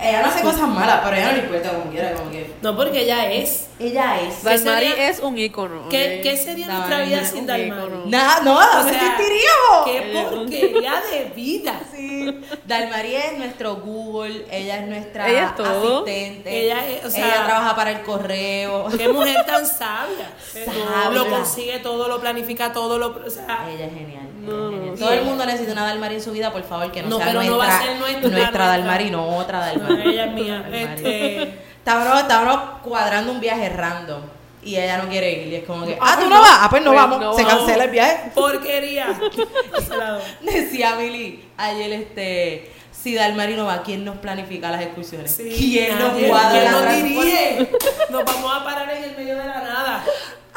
[0.00, 2.50] Ella no hace cosas malas, pero a ella no le importa como quiera, como que.
[2.62, 3.66] No, porque ella es.
[3.78, 4.34] Ella es.
[4.36, 5.88] ¿Qué Dalmari sería- es un ícono.
[5.88, 7.92] ¿Qué, qué sería nuestra vida sin Dalmari?
[8.06, 9.84] Nada, no, O ¿dónde sea, existiríamos?
[9.86, 11.80] ¡Qué porquería de vida!
[11.94, 12.40] Sí.
[12.66, 15.98] Dalmari es nuestro Google, ella es nuestra Ella es todo.
[16.04, 16.64] asistente.
[16.64, 18.86] Ella es- o sea- ella trabaja para el correo.
[18.96, 20.30] ¡Qué mujer tan sabia!
[20.64, 21.10] Sabia.
[21.12, 24.28] Lo consigue todo, lo planifica todo, lo, o sea, Ella es genial.
[24.44, 24.94] No, no.
[24.94, 27.26] Todo el mundo necesita una Dalmari en su vida, por favor, que no, No, sea
[27.26, 28.66] pero nuestra, no va a ser nuestra, nuestra.
[28.68, 29.94] Dalmari, no otra Dalmari.
[30.04, 30.68] No, ella es mía.
[30.72, 34.22] Este- Estábamos, estábamos cuadrando un viaje random
[34.62, 36.40] y ella no quiere ir y es como que, Ah, ah, tú pues no no.
[36.40, 37.58] vas, ah, pues no Pues vamos, no se vamos.
[37.58, 38.30] cancela el viaje.
[38.34, 39.06] porquería.
[40.40, 45.30] Decía Mili ayer, este, si Dalmari no va, ¿quién nos planifica las excursiones?
[45.34, 47.70] Sí, ¿Quién nos cuadra ¿Quién nos dirige?
[48.10, 50.04] Nos vamos a parar en el medio de la nada.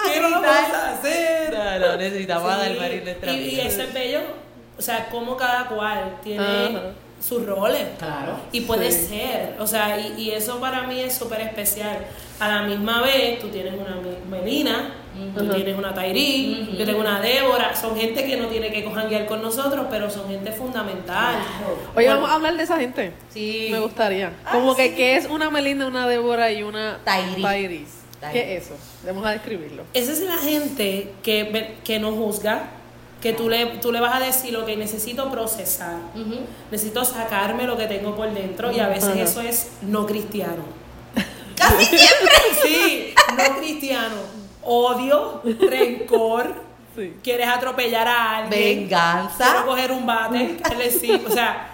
[0.05, 1.53] ¿Qué vamos a hacer?
[1.53, 4.19] No, no, necesitamos a Sí, en nuestra y, y eso es bello,
[4.77, 6.81] o sea, como cada cual tiene Ajá.
[7.19, 7.83] sus roles.
[7.97, 8.33] Claro.
[8.51, 9.07] Y puede Sí.
[9.07, 11.97] ser, o sea, y, y eso para mí es súper especial.
[12.39, 14.93] A la misma vez, tú tienes una Me- Melina,
[15.35, 15.55] tú Ujú.
[15.55, 16.77] tienes una Tairi, Ujú.
[16.77, 20.29] yo tengo una Débora, son gente que no tiene que cojanguear con nosotros, pero son
[20.29, 21.33] gente fundamental.
[21.95, 23.13] Oye, Bueno, vamos a hablar de esa gente.
[23.33, 23.69] Sí.
[23.71, 24.31] Me gustaría.
[24.45, 24.95] Ah, Como que, sí.
[24.95, 27.41] ¿qué es una Melinda, una Débora y una Tairi.
[27.41, 27.96] Tairis?
[28.31, 28.75] ¿Qué es eso?
[29.05, 29.83] Vamos a describirlo.
[29.93, 32.69] Esa es la gente que, que no juzga,
[33.21, 35.97] que tú le, tú le vas a decir lo que necesito procesar.
[36.71, 40.63] Necesito sacarme lo que tengo por dentro y a veces eso es no cristiano.
[41.55, 42.35] Casi siempre.
[42.63, 44.15] Sí, no cristiano.
[44.63, 47.13] Odio, rencor, Sí.
[47.23, 48.79] quieres atropellar a alguien.
[48.89, 49.45] Venganza.
[49.51, 50.57] Quiero coger un bate,
[50.99, 51.11] sí.
[51.27, 51.69] O sea,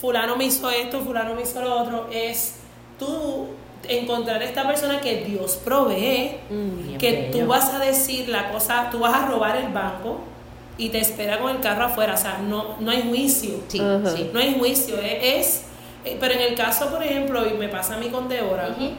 [0.00, 2.08] fulano me hizo esto, fulano me hizo lo otro.
[2.12, 2.54] Es
[2.98, 3.48] tú
[3.88, 8.98] encontrar esta persona que Dios provee, Bien que tú vas a decir la cosa, tú
[9.00, 10.20] vas a robar el banco
[10.76, 12.14] y te espera con el carro afuera.
[12.14, 13.60] O sea, no, no hay juicio.
[13.68, 13.80] Sí,
[14.16, 14.30] sí.
[14.32, 15.62] No hay juicio, es, es-
[16.04, 18.90] eh, pero en el caso, por ejemplo, y me pasa a mí con Débora, Ujú.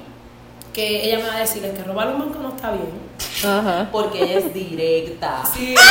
[0.74, 3.06] que ella me va a decir, es que robar un banco no está bien.
[3.92, 5.44] Porque ella es directa.
[5.56, 5.76] Sí,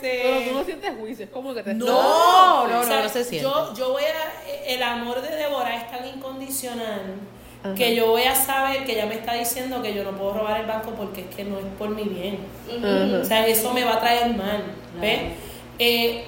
[0.00, 3.02] Pero tú no este, sientes juicio, es como que te No, no, o sea, no,
[3.04, 3.48] no se siente.
[3.48, 7.14] Yo, yo voy a, el amor de Débora es tan incondicional
[7.62, 7.74] Ajá.
[7.74, 10.60] que yo voy a saber que ella me está diciendo que yo no puedo robar
[10.60, 12.38] el banco porque es que no es por mi bien.
[13.20, 14.62] O sea, eso me va a traer mal.
[15.00, 15.20] ¿ves?
[15.78, 16.24] Eh,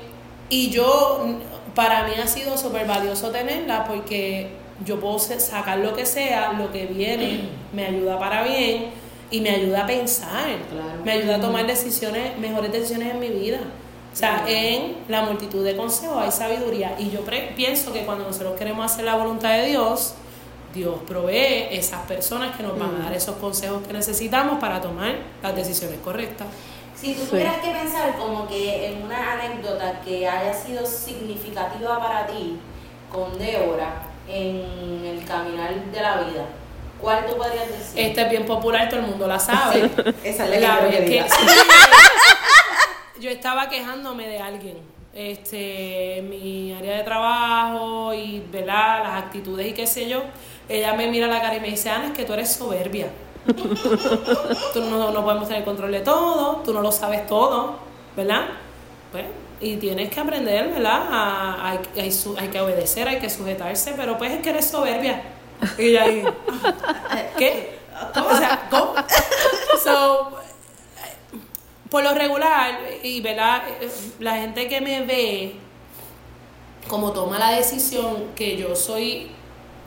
[0.49, 1.27] y yo,
[1.75, 4.51] para mí ha sido súper valioso tenerla porque
[4.85, 8.87] yo puedo sacar lo que sea, lo que viene, me ayuda para bien
[9.31, 10.57] y me ayuda a pensar.
[10.70, 11.05] Claro.
[11.05, 13.61] Me ayuda a tomar decisiones, mejores decisiones en mi vida.
[14.14, 16.94] O sea, en la multitud de consejos hay sabiduría.
[17.00, 20.14] Y yo pre- pienso que cuando nosotros queremos hacer la voluntad de Dios,
[20.72, 25.16] Dios provee esas personas que nos van a dar esos consejos que necesitamos para tomar
[25.42, 26.46] las decisiones correctas.
[26.94, 27.27] Si tú Sí.
[27.31, 32.57] tuvieras que pensar como que en una anécdota que haya sido significativa para ti
[33.12, 36.44] con Débora en el caminar de la vida,
[37.00, 37.98] ¿cuál tú podrías decir?
[38.00, 39.90] Esta es bien popular, todo el mundo la sabe.
[40.22, 41.31] Esa La quiero vez que- digas.
[43.24, 44.76] yo estaba quejándome de alguien,
[45.14, 49.02] este, mi área de trabajo y ¿verdad?
[49.02, 50.22] las actitudes y qué sé yo.
[50.68, 53.06] Ella me mira a la cara y me dice, Ana, es que tú eres soberbia.
[53.46, 57.76] tú no, no podemos tener control de todo, tú no lo sabes todo,
[58.16, 58.42] ¿verdad?
[59.12, 59.24] Pues,
[59.60, 61.02] y tienes que aprender, ¿verdad?
[61.10, 64.66] A- hay, hay, su- hay que obedecer, hay que sujetarse, pero pues es que eres
[64.70, 65.22] soberbia.
[65.78, 66.24] Y ahí,
[67.38, 67.78] ¿qué?
[68.14, 68.94] O sea, ¿cómo?
[69.82, 70.34] So,
[71.94, 73.62] por lo regular, y verdad,
[74.18, 75.52] la gente que me ve,
[76.88, 79.28] como toma la decisión que yo soy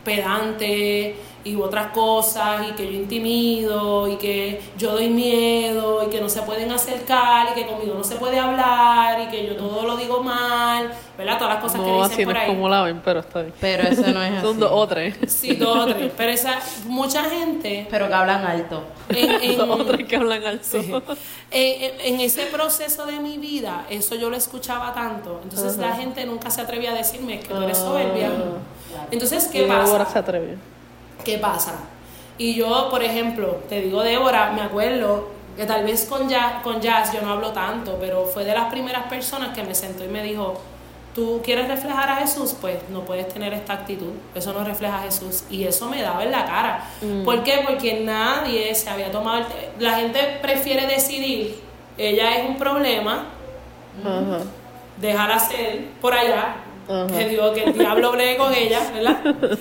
[0.06, 1.18] pedante
[1.52, 6.30] y otras cosas, y que yo intimido, y que yo doy miedo, y que no
[6.30, 9.96] se pueden acercar, y que conmigo no se puede hablar, y que yo todo lo
[9.98, 11.38] digo mal, ¿verdad?
[11.38, 12.48] Todas las cosas que No, dicen así no por es ahí.
[12.50, 13.54] como la ven, pero está bien.
[13.60, 14.42] Pero eso no es así.
[14.46, 15.16] Son dos o tres.
[15.28, 16.12] Sí, dos o tres.
[16.16, 18.84] Pero esa, mucha gente Pero que hablan alto.
[19.10, 20.66] en, en- Son otros que hablan alto.
[20.82, 20.92] Sí.
[21.52, 25.40] En, en- en ese proceso de mi vida, eso yo lo escuchaba tanto.
[25.44, 27.82] Entonces la gente nunca se atrevía a decirme "Es que tú eres Ah.
[27.86, 28.30] soberbia.
[29.12, 30.06] Entonces, Y ¿qué pasa?
[30.06, 30.58] se atreve.
[31.24, 31.76] ¿Qué pasa?
[32.38, 36.80] Y yo, por ejemplo, te digo Débora, me acuerdo que tal vez con Jazz, con
[36.80, 40.08] Jazz yo no hablo tanto, pero fue de las primeras personas que me sentó y
[40.08, 40.62] me dijo,
[41.16, 45.02] tú quieres reflejar a Jesús, pues no puedes tener esta actitud, eso no refleja a
[45.02, 45.46] Jesús.
[45.50, 46.84] Y eso me daba en la cara.
[47.26, 47.64] ¿Por qué?
[47.66, 49.46] Porque nadie se había tomado el...
[49.84, 51.60] La gente prefiere decidir,
[51.98, 53.26] ella es un problema,
[54.06, 54.44] Ajá.
[55.02, 59.18] déjala ser por allá, que Dios, que el diablo bregue con ella, ¿verdad?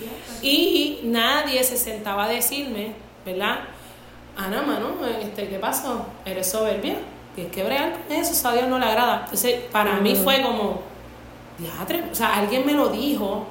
[0.47, 2.93] Y nadie se sentaba a decirme,
[3.25, 3.59] ¿verdad?
[4.37, 6.07] Ana, mano, este, ¿qué pasó?
[6.25, 6.95] ¿Eres soberbia?
[7.35, 9.23] Tienes que bregar con eso, eso a Dios no le agrada.
[9.25, 10.83] Entonces, para mí fue como,
[11.59, 13.45] diatre, o sea, alguien me lo dijo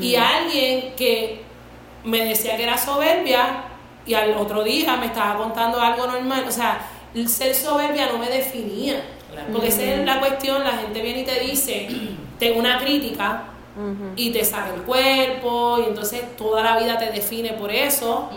[0.00, 1.42] y alguien que
[2.04, 3.64] me decía que era soberbia
[4.06, 6.80] y al otro día me estaba contando algo normal, o sea,
[7.14, 9.04] el ser soberbia no me definía.
[9.52, 11.88] Porque esa es la cuestión, la gente viene y te dice,
[12.38, 13.49] tengo una crítica
[14.16, 18.30] y te saca el cuerpo y entonces toda la vida te define por eso,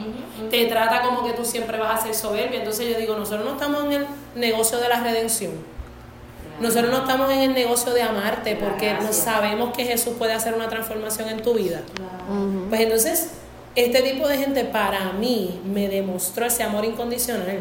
[0.49, 2.59] te trata como que tú siempre vas a ser soberbia.
[2.59, 5.51] Entonces yo digo, nosotros no estamos en el negocio de la redención.
[6.59, 10.53] Nosotros no estamos en el negocio de amarte porque no sabemos que Jesús puede hacer
[10.53, 11.81] una transformación en tu vida.
[12.69, 13.31] Pues entonces,
[13.75, 17.59] este tipo de gente para mí me demostró ese amor incondicional.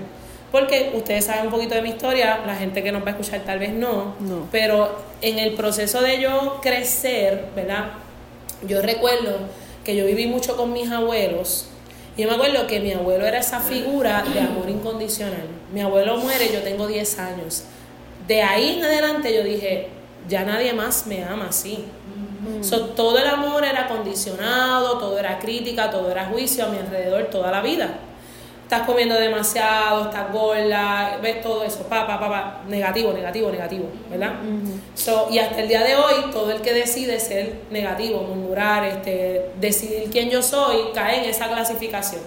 [0.53, 3.41] Porque ustedes saben un poquito de mi historia, la gente que nos va a escuchar
[3.41, 4.47] tal vez no, No.
[4.53, 7.87] pero en el proceso de yo crecer, ¿verdad?
[8.69, 9.39] Yo recuerdo
[9.83, 11.67] que yo viví mucho con mis abuelos.
[12.17, 15.47] Y yo me acuerdo que mi abuelo era esa figura de amor incondicional.
[15.73, 17.65] Mi abuelo muere, yo tengo 10 años.
[18.29, 19.89] De ahí en adelante yo dije,
[20.29, 21.85] ya nadie más me ama así.
[22.61, 27.25] So, todo el amor era condicionado, todo era crítica, todo era juicio a mi alrededor
[27.31, 27.95] toda la vida.
[28.73, 33.85] Estás comiendo demasiado, estás gorda, ves todo eso, pa, pa, pa, pa, negativo, negativo, negativo,
[34.09, 34.33] ¿verdad?
[34.95, 39.51] So, y hasta el día de hoy, todo el que decide ser negativo, murmurar, este,
[39.61, 42.23] decidir quién yo soy, cae en esa clasificación.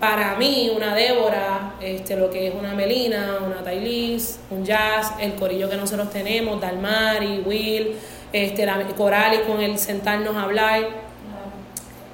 [0.00, 5.36] Para mí, una Débora, este, lo que es una Melina, una Tailis, un Jazz, el
[5.36, 7.94] corillo que nosotros tenemos, Dalmari, Will,
[8.32, 10.88] este, la Coralis con el sentarnos a hablar,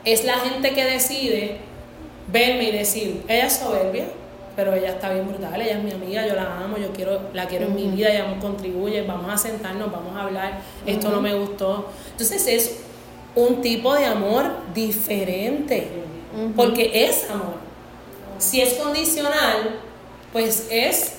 [0.04, 1.67] es la gente que decide
[2.30, 4.04] verme y decir, ella es soberbia,
[4.56, 7.46] pero ella está bien brutal, ella es mi amiga, yo la amo, yo quiero, la
[7.46, 11.20] quiero en mi vida, ella me contribuye, vamos a sentarnos, vamos a hablar, esto no
[11.20, 11.88] me gustó.
[12.10, 12.76] Entonces es
[13.34, 15.88] un tipo de amor diferente,
[16.56, 17.54] porque es amor.
[18.38, 19.80] Si es condicional,
[20.32, 21.14] pues es,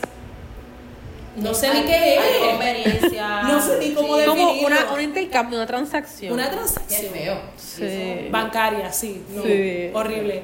[1.38, 2.50] no sé ni qué es.
[2.52, 3.42] conveniencia.
[3.50, 4.26] No sé ni cómo Sí.
[4.26, 6.34] Como una, un intercambio, una transacción.
[6.34, 7.14] Una Qué transacción.
[7.14, 7.38] feo.
[7.58, 8.28] Sí.
[8.30, 9.92] bancaria, sí, no, Sí.
[9.94, 10.44] horrible.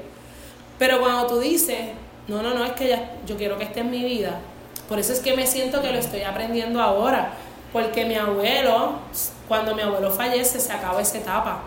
[0.78, 1.92] Pero cuando tú dices,
[2.28, 4.40] no, no, no, es que ya, yo quiero que esté en mi vida,
[4.90, 7.34] por eso es que me siento que lo estoy aprendiendo ahora,
[7.72, 8.94] porque mi abuelo,
[9.48, 11.62] cuando mi abuelo fallece, se acaba esa etapa,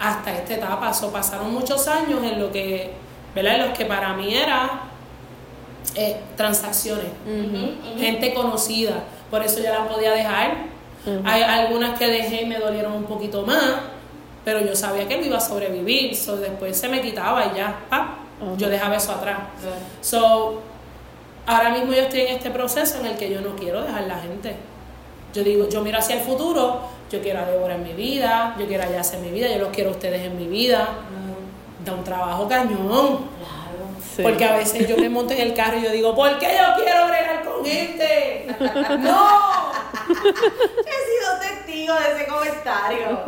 [0.00, 2.92] hasta esta etapa, so, pasaron muchos años en lo que,
[3.34, 3.54] ¿verdad?
[3.56, 4.82] En los que para mí era
[5.94, 7.06] eh, transacciones,
[7.98, 10.74] gente conocida, por eso ya la podía dejar.
[11.24, 13.74] Hay algunas que dejé y me dolieron un poquito más,
[14.44, 17.80] pero yo sabía que él iba a sobrevivir, so después se me quitaba y ya,
[17.88, 18.23] ¡pap!
[18.56, 19.38] Yo dejaba eso atrás.
[20.00, 20.60] So,
[21.46, 24.18] ahora mismo yo estoy en este proceso en el que yo no quiero dejar la
[24.18, 24.56] gente.
[25.32, 26.80] Yo digo, yo miro hacia el futuro,
[27.10, 29.58] yo quiero a Débora en mi vida, yo quiero a Yas en mi vida, yo
[29.58, 30.88] los quiero a ustedes en mi vida.
[31.84, 32.78] Da un trabajo cañón.
[32.78, 33.84] Claro.
[34.14, 34.22] Sí.
[34.22, 36.82] Porque a veces yo me monto en el carro y yo digo, ¿por qué yo
[36.82, 38.46] quiero bregar con gente?
[39.00, 39.72] ¡No!
[40.08, 43.22] He sido testigo de ese comentario.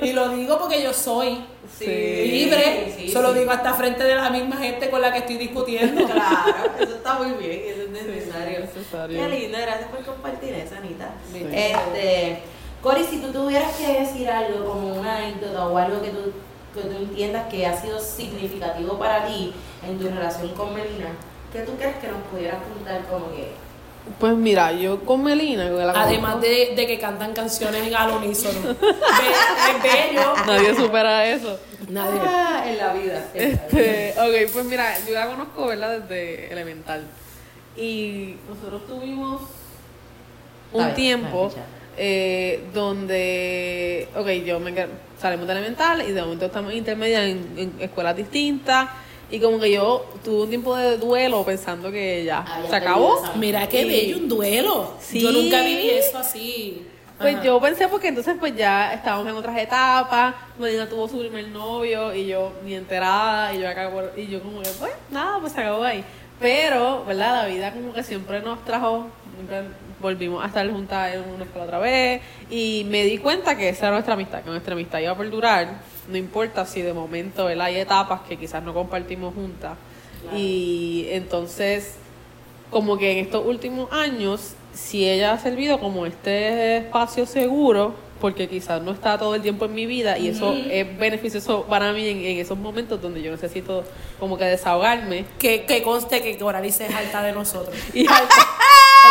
[0.00, 1.44] Y lo digo porque yo soy
[1.84, 2.30] Sí.
[2.30, 2.92] libre.
[2.96, 3.38] sí, Solo sí.
[3.40, 6.06] digo hasta frente de la misma gente con la que estoy discutiendo.
[6.12, 8.60] Claro, eso está muy bien, eso es necesario.
[8.60, 9.18] necesario.
[9.20, 11.10] Qué lindo, gracias por compartir eso, Anita.
[11.32, 11.46] Sí.
[11.52, 12.38] Este,
[12.82, 16.32] Cori, si tú tuvieras que decir algo como una anécdota o algo que tú,
[16.74, 19.52] que tú entiendas que ha sido significativo para ti
[19.86, 21.10] en tu relación con Melina,
[21.52, 23.50] ¿qué tú crees que nos pudieras contar como que?
[24.18, 28.58] Pues mira, yo con Melina, la Además de, de que cantan canciones al unísono.
[28.70, 30.34] Es bello.
[30.44, 31.56] nadie supera eso.
[31.92, 32.20] Nadie.
[32.22, 33.28] Ah, en la vida.
[33.34, 36.00] Este, ok, pues mira, yo la conozco, ¿verdad?
[36.00, 37.04] Desde elemental.
[37.76, 39.42] Y nosotros tuvimos
[40.72, 41.50] un tiempo
[41.98, 44.72] eh, donde, ok, yo me
[45.20, 48.88] salimos de elemental y de momento estamos en intermedia en, en escuelas distintas.
[49.30, 53.22] Y como que yo tuve un tiempo de duelo pensando que ya Había se acabó.
[53.36, 54.92] Mira qué bello un duelo.
[55.00, 55.20] Sí.
[55.20, 56.86] Yo nunca viví eso así.
[57.22, 57.44] Pues Ajá.
[57.44, 62.12] yo pensé porque entonces pues ya estábamos en otras etapas, Medina tuvo su primer novio
[62.12, 65.60] y yo ni enterada y yo acá y yo como que pues nada, pues se
[65.60, 66.04] acabó ahí.
[66.40, 67.42] Pero, ¿verdad?
[67.42, 69.06] La vida como que siempre nos trajo,
[69.36, 69.62] siempre
[70.00, 73.92] volvimos a estar juntas una escuela otra vez y me di cuenta que esa era
[73.92, 77.66] nuestra amistad, que nuestra amistad iba a perdurar, no importa si de momento, ¿verdad?
[77.66, 79.78] Hay etapas que quizás no compartimos juntas.
[80.36, 81.96] Y entonces
[82.70, 88.48] como que en estos últimos años, si ella ha servido como este espacio seguro, porque
[88.48, 92.06] quizás no está todo el tiempo en mi vida y eso es beneficioso para mí
[92.06, 93.82] en, en esos momentos donde yo necesito
[94.20, 95.24] como que desahogarme.
[95.40, 97.74] Que, que conste que Coralice es alta de nosotros.
[97.92, 98.46] y harta,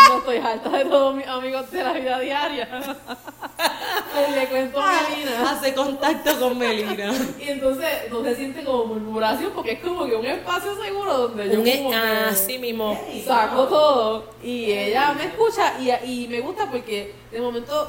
[0.08, 2.68] cuando estoy harta de todos mis amigos de la vida diaria.
[4.36, 5.52] Le cuento a Melina.
[5.52, 7.12] Hace contacto con Melina.
[7.40, 11.50] Y entonces no se siente como murmuración porque es como que un espacio seguro donde
[11.50, 13.00] yo Un e- como que así mismo.
[13.26, 15.92] saco todo y ella me escucha y,
[16.24, 17.88] y me gusta porque de momento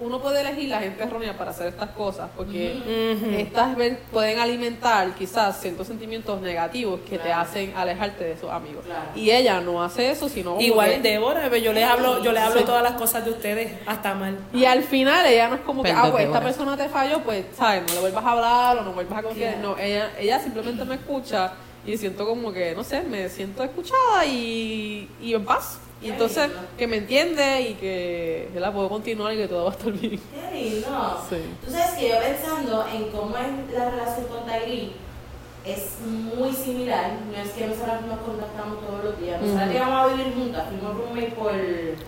[0.00, 5.14] uno puede elegir la gente errónea para hacer estas cosas porque estas ven- pueden alimentar
[5.14, 9.02] quizás ciertos sentimientos negativos que te hacen alejarte de sus amigos Claro.
[9.14, 12.60] y ella no hace eso sino Igual que- Débora, yo les hablo, yo les hablo
[12.60, 12.66] Sí.
[12.66, 14.36] todas las cosas de ustedes, hasta mal.
[14.52, 17.44] y al final ella no es como que, ah, pues esta persona te falló, pues,
[17.56, 17.82] ¿sabes?
[17.86, 19.54] No le vuelvas a hablar o no vuelvas a confiar.
[19.54, 19.68] Claro.
[19.76, 21.52] No, ella, ella simplemente me escucha
[21.86, 25.78] y siento como que, no sé, me siento escuchada y, y en paz.
[26.04, 29.72] Y entonces, que me entiende y que la puedo continuar y que todo va a
[29.72, 30.20] estar bien.
[30.20, 31.20] Qué lindo.
[31.30, 31.36] Sí.
[31.64, 34.92] Tú sabes que yo pensando en cómo es la relación con Tairi
[35.64, 37.12] es muy similar.
[37.34, 39.40] No es que nosotras nos contactamos todos los días.
[39.40, 39.72] Nosotras Ujú.
[39.72, 41.52] llegamos a vivir juntas, fuimos roommate por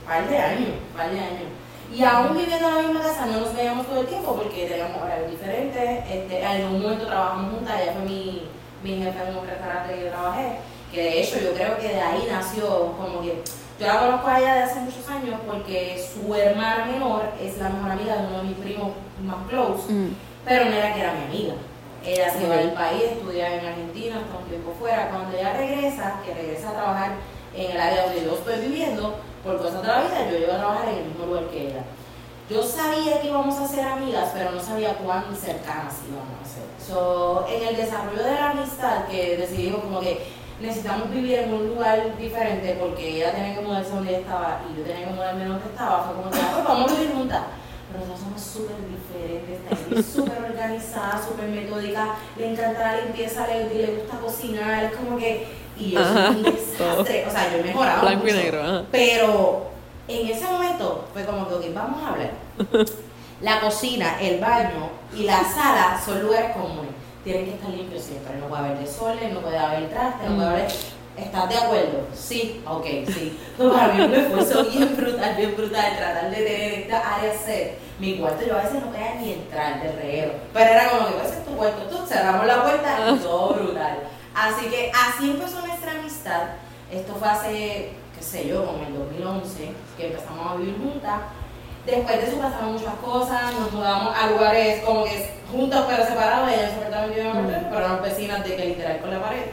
[0.06, 1.48] par de años, par de años.
[1.94, 5.00] Y aún viviendo en la misma casa no nos veíamos todo el tiempo porque teníamos
[5.02, 6.04] horarios diferentes.
[6.10, 8.42] Este, en algún momento trabajamos juntas, ella fue mi,
[8.82, 10.56] mi jefe en un restaurante que yo trabajé.
[10.92, 13.42] Que de hecho yo creo que de ahí nació como que
[13.78, 17.68] yo la conozco a ella de hace muchos años porque su hermana menor es la
[17.68, 19.84] mejor amiga de uno de mis primos más close,
[20.44, 21.54] pero no era que era mi amiga.
[22.04, 25.10] Ella se va del país, estudia en Argentina, está un tiempo fuera.
[25.10, 27.10] Cuando ella regresa, que regresa a trabajar
[27.54, 30.58] en el área donde yo estoy viviendo, por cosas de la vida, yo llego a
[30.58, 31.84] trabajar en el mismo lugar que ella.
[32.50, 36.64] Yo sabía que íbamos a ser amigas, pero no sabía cuán cercanas íbamos a ser.
[36.84, 40.24] So, en el desarrollo de la amistad, que decidimos como que
[40.60, 44.78] necesitamos vivir en un lugar diferente porque ella tenía que mudarse donde ella estaba y
[44.78, 47.42] yo tenía que mudarme donde estaba, fue como que, ah, pues vamos a vivir juntas.
[47.88, 53.96] Pero nosotros somos súper diferentes, súper organizada, súper metódica, le encanta la limpieza, le, le
[53.96, 55.46] gusta cocinar, es como que...
[55.78, 58.84] Y yo soy un desastre, o sea, yo he mejorado Blanco y negro, ajá.
[58.90, 59.66] Pero
[60.08, 62.30] en ese momento fue como que, ok, vamos a hablar.
[63.42, 66.92] La cocina, el baño y la sala son lugares comunes.
[67.26, 68.36] Tienen que estar limpios siempre.
[68.38, 70.68] No puede haber desorden, no puede haber traste, no puede haber.
[71.16, 72.06] ¿Estás de acuerdo?
[72.14, 73.36] Sí, ok, sí.
[73.58, 77.78] Pero para mí un esfuerzo bien brutal, bien brutal tratar de tener esta área set.
[77.98, 80.34] Mi cuarto yo a veces no podía ni entrar de reguero.
[80.54, 83.98] Pero era como que, pues es tu cuarto, tú cerramos la puerta y todo brutal.
[84.32, 86.42] Así que así empezó nuestra amistad.
[86.92, 91.22] Esto fue hace, qué sé yo, como el 2011, que empezamos a vivir juntas.
[91.86, 96.48] Después de eso pasaron muchas cosas, nos mudamos a lugares como que juntos pero separados,
[96.48, 99.44] ella en su apartamento yo en pero eran vecinas de que literal con la pared.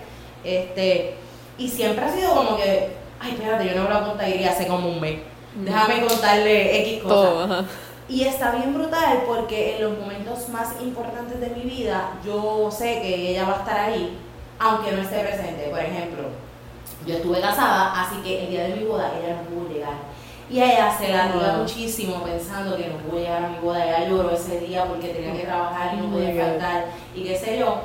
[0.43, 1.15] Este,
[1.58, 4.67] y siempre ha sido como que, ay, espérate, yo no he hablado con Tairi hace
[4.67, 5.19] como un mes.
[5.56, 7.65] Déjame contarle X cosas.
[8.10, 13.00] Y está bien brutal porque en los momentos más importantes de mi vida, yo sé
[13.02, 14.17] que ella va a estar ahí,
[14.60, 15.69] aunque no esté presente.
[15.69, 16.24] Por ejemplo,
[17.06, 19.93] yo estuve casada, así que el día de mi boda ella no pudo llegar.
[20.54, 23.84] Y ella se la dio muchísimo pensando que no pudo llegar a mi boda.
[23.84, 26.86] Ella lloró ese día porque tenía que trabajar y no podía faltar
[27.16, 27.78] y qué sé yo.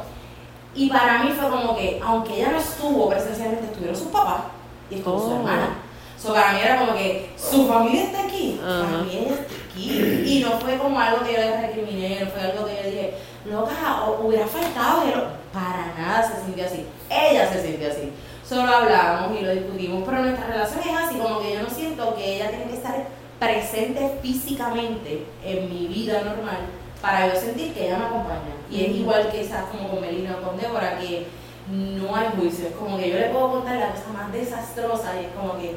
[0.74, 4.42] Y para mí fue como que, aunque ella no estuvo presencialmente, estuvieron sus papás
[4.90, 5.37] y estuvo su Oh.
[5.37, 5.78] hermana.
[6.20, 10.22] So, para mí era como que su familia está aquí, mí ella está aquí.
[10.26, 13.14] Y no fue como algo que yo le recriminé, no fue algo que yo dije,
[13.46, 15.04] loca, hubiera faltado.
[15.07, 15.38] no".
[15.54, 16.85] Para nada se sintió así.
[17.09, 18.12] Ella se sintió así.
[18.48, 22.14] Solo hablábamos y lo discutimos, pero nuestra relación es así, como que yo no siento
[22.14, 23.06] que ella tiene que estar
[23.38, 26.56] presente físicamente en mi vida normal
[27.02, 28.54] para yo sentir que ella me acompaña.
[28.70, 31.26] Y es igual que quizás como con Melina o con Débora, que
[31.70, 35.26] no hay juicio, es como que yo le puedo contar la cosa más desastrosa y
[35.26, 35.74] es como que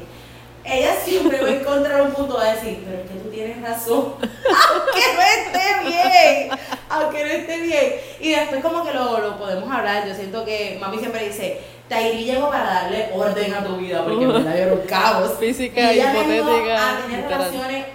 [0.64, 4.14] ella siempre va a encontrar un punto a decir, pero es que tú tienes razón,
[4.18, 6.50] aunque no esté bien,
[6.88, 7.92] aunque no esté bien.
[8.18, 11.60] Y después como que lo, lo podemos hablar, yo siento que mami siempre dice,
[11.92, 15.32] Tairi llegó para darle orden a tu vida, porque en verdad era un caos.
[15.38, 17.86] Física, y ella hipotética, a tener relaciones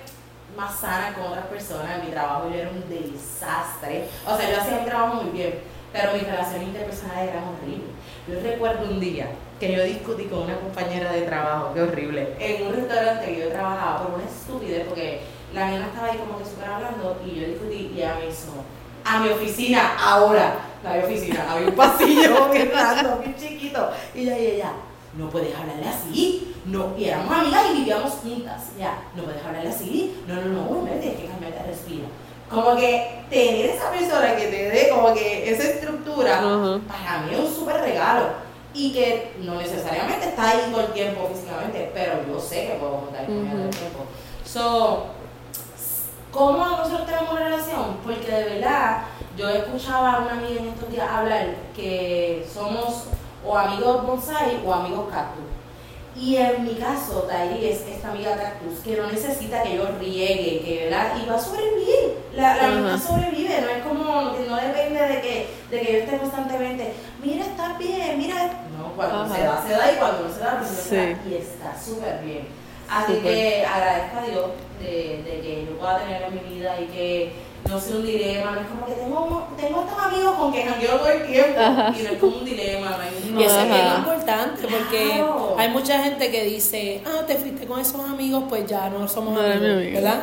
[0.56, 1.98] más sanas con otras personas.
[1.98, 4.06] En mi trabajo yo era un desastre.
[4.28, 5.56] O sea, yo hacía mi trabajo muy bien,
[5.92, 7.90] pero mis relaciones interpersonales eran horribles.
[8.28, 9.30] Yo recuerdo un día
[9.60, 13.48] que yo discutí con una compañera de trabajo, qué horrible, en un restaurante que yo
[13.48, 15.22] trabajaba por una estupidez, porque
[15.56, 18.52] la nena estaba ahí como que súper hablando y yo discutí y ella me hizo
[19.04, 20.60] a mi oficina ahora.
[20.84, 23.57] No había oficina, había un pasillo bien raro, bien chiquito.
[24.13, 24.72] Y ella, y ella,
[25.18, 26.56] no puedes hablarle así.
[26.66, 28.63] No, y éramos amigas y vivíamos juntas.
[28.78, 30.22] Ya, no puedes hablarle así.
[30.28, 32.08] No, no, no, no, tienes que cambiarte, respira.
[32.50, 36.80] Como que tener esa persona que te dé como que esa estructura, Ajá.
[36.88, 38.48] para mí es un súper regalo.
[38.74, 43.02] Y que no necesariamente está ahí todo el tiempo físicamente, pero yo sé que puedo
[43.02, 44.00] contar con ella todo el tiempo.
[44.46, 45.08] So,
[46.32, 47.98] ¿Cómo nosotros tenemos una relación?
[48.04, 49.06] Porque de verdad,
[49.36, 53.06] yo escuchaba a una amiga en estos días hablar que somos
[53.48, 55.45] o amigos bonsai o amigos cactus.
[56.19, 60.62] Y en mi caso, Tairi es esta amiga cactus que no necesita que yo riegue,
[60.65, 61.13] que ¿verdad?
[61.23, 62.17] Y va a sobrevivir.
[62.33, 66.17] La, la amistad sobrevive, no es como, no depende de que, de que yo esté
[66.17, 66.93] constantemente,
[67.23, 68.35] mira, estás bien, mira.
[68.77, 69.35] No, cuando Ajá.
[69.35, 71.06] se da, se da y cuando no se da, pues no se da.
[71.23, 71.29] Sí.
[71.29, 72.48] Y está súper bien.
[72.89, 74.45] Así que agradezco a Dios
[74.79, 77.31] de, de que yo pueda tener en mi vida y que
[77.70, 80.92] no sea un dilema, no es como que tengo, tengo estos amigos con que jangueo
[80.98, 81.94] todo el tiempo Ajá.
[82.00, 85.06] y no es como un dilema, no hay un Y eso es bien importante porque
[85.16, 85.56] Claro.
[85.58, 89.34] hay mucha gente que dice, ah, te fuiste con esos amigos, pues ya no somos
[89.34, 89.94] No amigos.
[89.94, 90.22] ¿verdad?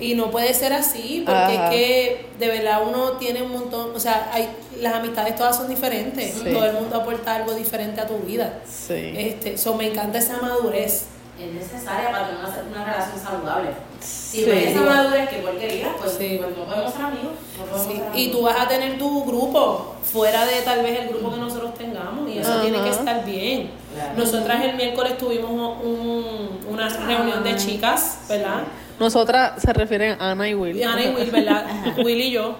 [0.00, 1.64] Y no puede ser así, porque Ajá.
[1.64, 4.48] es que de verdad uno tiene un montón, o sea, hay,
[4.80, 6.52] las amistades todas son diferentes, Sí.
[6.52, 8.60] todo el mundo aporta algo diferente a tu vida.
[8.66, 9.12] Sí.
[9.16, 11.06] Este, so, me encanta esa madurez.
[11.38, 13.70] Es necesaria para tener una, una relación saludable.
[14.00, 14.46] Si Sí.
[14.46, 16.40] no hay esa madurez que porquería, pues, Sí.
[16.42, 17.32] pues no podemos ser amigos.
[17.58, 21.00] No podemos Sí, ser Y tú vas a tener tu grupo fuera de tal vez
[21.00, 22.62] el grupo que nosotros tengamos y eso Ajá.
[22.62, 23.70] tiene que estar bien.
[23.94, 24.12] Claro.
[24.16, 28.62] Nosotras el miércoles tuvimos un- una reunión de chicas, ¿verdad?
[28.98, 30.76] Nosotras se refieren a Ana y Will.
[30.76, 31.64] Y Ana y Will, ¿verdad?
[31.98, 32.56] Will y yo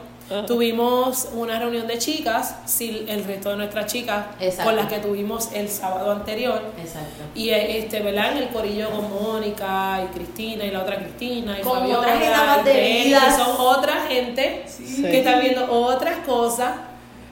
[0.46, 4.64] tuvimos una reunión de chicas, sí, el resto de nuestras chicas, Exacto.
[4.64, 6.62] con las que tuvimos el sábado anterior.
[6.78, 7.24] Exacto.
[7.34, 8.32] Y eh, este, ¿verdad?
[8.32, 12.22] En el corillo con Mónica y Cristina y la otra Cristina y Con Fabiola otras
[12.22, 12.68] etapas y
[13.10, 15.02] de que son otra gente Sí.
[15.02, 16.72] que están viendo otras cosas.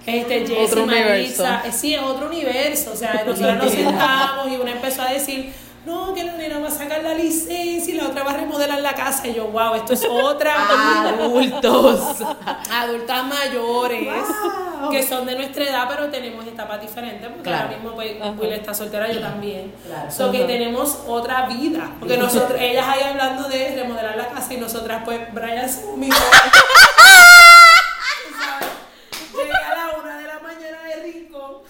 [0.07, 1.45] Este, Jessie, Otro universo.
[1.47, 2.91] eh, sí, es otro universo.
[2.93, 5.51] O sea, nosotros nos sentamos y una empezó a decir,
[5.87, 8.81] no, que la nena va a sacar la licencia y la otra va a remodelar
[8.81, 9.27] la casa.
[9.27, 10.55] Y yo, wow, esto es otra.
[11.09, 12.17] Adultos.
[12.73, 14.09] Adultas mayores
[14.81, 14.91] Wow.
[14.91, 17.27] que son de nuestra edad, pero tenemos etapas diferentes.
[17.29, 17.65] Porque Claro.
[17.69, 18.13] ahora mismo pues.
[18.39, 19.73] Will está soltera, yo también.
[19.87, 20.11] Claro.
[20.11, 21.91] So que tenemos otra vida.
[21.99, 26.17] Porque nosotros, ellas ahí hablando de remodelar la casa y nosotras, pues, Brian se vomitó.
[26.17, 26.23] Tú
[28.39, 28.69] sabes,
[29.35, 31.53] Llegué a la una de la mañana de rincón.
[31.55, 31.65] O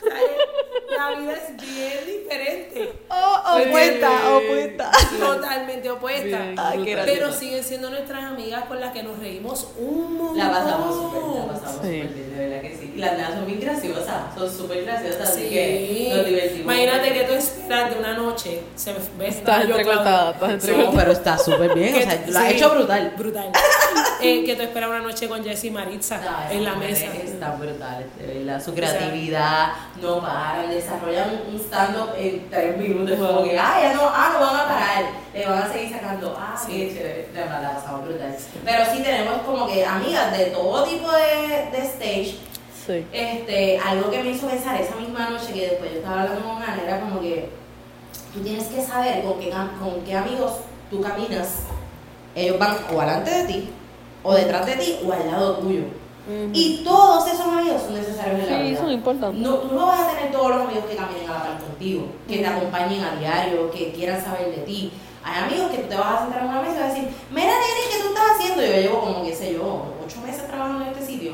[0.96, 2.92] sea, La vida es bien diferente.
[3.08, 4.90] opuesta, opuesta.
[5.18, 6.24] Totalmente opuesta.
[6.24, 10.38] Bien, Ah, qué Pero siguen siendo nuestras amigas con las que nos reímos un montón.
[10.38, 12.00] La pasamos súper, la pasamos Sí.
[12.02, 12.92] súper bien, de verdad que sí.
[12.94, 15.48] Y las nenas son bien graciosas, son súper graciosas, así Sí.
[15.50, 16.60] que nos divertimos.
[16.62, 18.62] Imagínate que tú esperas de una noche.
[18.76, 20.98] Se me Estás entrecortada, estás No, entrecortada.
[20.98, 23.14] pero está súper bien, o sea, lo has sí, hecho brutal.
[23.16, 23.50] Brutal.
[24.20, 27.06] Eh, que tú esperas una noche con Jessy y Maritza en la mesa.
[27.06, 28.64] mujeres Están brutales, de verdad.
[28.64, 29.68] Su creatividad
[30.00, 30.70] no paran,
[31.04, 33.18] desarrollan un stand-up en tres minutos.
[33.18, 35.04] Como que, ah, ya no, ah, no van a parar.
[35.32, 36.72] Le van a seguir sacando, ah, Sí.
[36.72, 37.28] qué chévere.
[37.32, 38.36] De verdad, la pasamos brutal.
[38.64, 42.36] Pero sí tenemos como que amigas de todo tipo de, de stage.
[42.86, 43.06] Sí.
[43.12, 46.62] Este, algo que me hizo pensar esa misma noche que después yo estaba hablando con
[46.62, 47.48] Ana era como que
[48.32, 50.52] tú tienes que saber con qué, con qué amigos
[50.90, 51.60] tú caminas.
[52.34, 53.70] Ellos van o delante de ti,
[54.22, 55.84] o detrás de ti, o al lado tuyo.
[56.26, 56.50] Ujú.
[56.54, 58.80] Y todos esos amigos son necesarios en la Sí, vida.
[58.80, 59.40] son importantes.
[59.40, 62.06] No, tú no vas a tener todos los amigos que caminen a la par contigo,
[62.26, 64.90] que te acompañen a diario, que quieran saber de ti.
[65.22, 67.08] Hay amigos que tú te vas a sentar en una mesa y vas a decir,
[67.30, 68.62] mira nene, ¿qué tú estás haciendo?
[68.62, 71.32] Yo llevo como, qué sé yo, ocho meses trabajando en este sitio.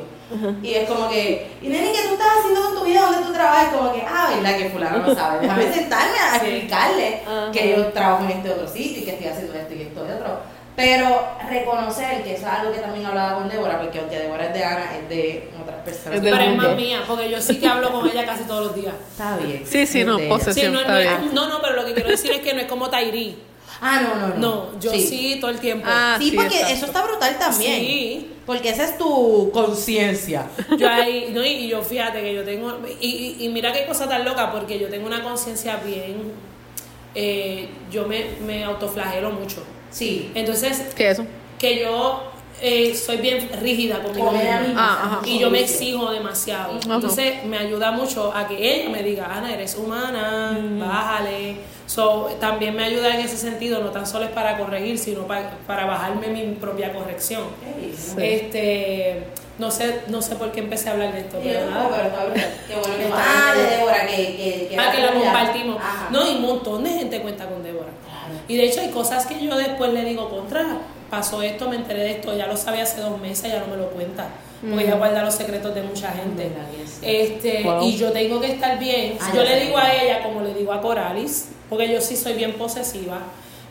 [0.63, 3.01] Y es como que, y nene, ¿qué tú estás haciendo con tu vida?
[3.03, 3.75] ¿Dónde tú trabajas?
[3.75, 5.41] Como que, ah, verdad que fulano no sabe.
[5.41, 6.47] Déjame sentarme a Sí.
[6.47, 7.23] explicarle
[7.53, 10.13] que yo trabajo en este otro sitio y que estoy haciendo esto y esto y
[10.13, 10.40] otro.
[10.81, 14.55] Pero reconocer que eso es algo que también hablaba con Débora, porque aunque Débora es
[14.55, 16.17] de Ana, es de otras personas.
[16.17, 18.69] Es del Pero es más mía, porque yo sí que hablo con ella casi todos
[18.69, 18.95] los días.
[19.11, 19.63] Está bien.
[19.67, 20.67] Sí, sí, no, de posesión.
[20.69, 21.35] Sí, no, está no, bien.
[21.35, 23.37] no, no, pero lo que quiero decir es que no es como Tairi.
[23.83, 24.37] Ah, no, no, no.
[24.37, 25.87] No, yo sí, todo el tiempo.
[25.87, 26.75] Ah, sí, sí, porque exacto.
[26.75, 27.81] eso está brutal también.
[27.81, 28.33] Sí.
[28.47, 30.47] Porque esa es tu conciencia.
[30.79, 33.85] Yo ahí, no, y y yo fíjate que yo tengo, y, y, y mira qué
[33.85, 36.33] cosa tan loca, porque yo tengo una conciencia bien,
[37.15, 39.63] eh, yo me, me autoflagelo mucho.
[39.91, 40.31] Sí.
[40.35, 41.27] Entonces, ¿Qué es eso?
[41.59, 42.23] que yo
[42.63, 44.75] eh, soy bien rígida conmigo misma.
[44.77, 45.21] Ah, ajá.
[45.25, 46.79] Y yo me exijo demasiado.
[46.79, 46.95] Ajá.
[46.95, 51.57] Entonces me ayuda mucho a que ella me diga, Ana, eres humana, bájale.
[51.87, 55.51] So, también me ayuda en ese sentido, no tan solo es para corregir, sino pa-
[55.67, 57.43] para bajarme mi propia corrección.
[57.97, 58.15] Sí.
[58.23, 59.25] Este,
[59.59, 61.89] no sé, no sé por qué empecé a hablar de esto, Sí, pero no, nada.
[61.91, 62.55] pero está brutal.
[62.69, 65.77] Qué bueno que Está Ah, de Débora, que, que, que Ah, que lo compartimos.
[65.79, 66.09] Ajá.
[66.13, 67.89] No, y un montón de gente cuenta con Débora.
[68.49, 70.79] Y de hecho hay cosas que yo después le digo contra,
[71.11, 73.77] pasó esto, me enteré de esto, ya lo sabía hace dos meses, ya no me
[73.77, 74.29] lo cuenta.
[74.61, 76.51] Porque ella guarda los secretos de mucha gente.
[77.03, 77.83] Este, Wow.
[77.83, 79.17] y yo tengo que estar bien.
[79.21, 82.35] Ah, yo le digo a ella como le digo a Coralis, porque yo sí soy
[82.35, 83.21] bien posesiva.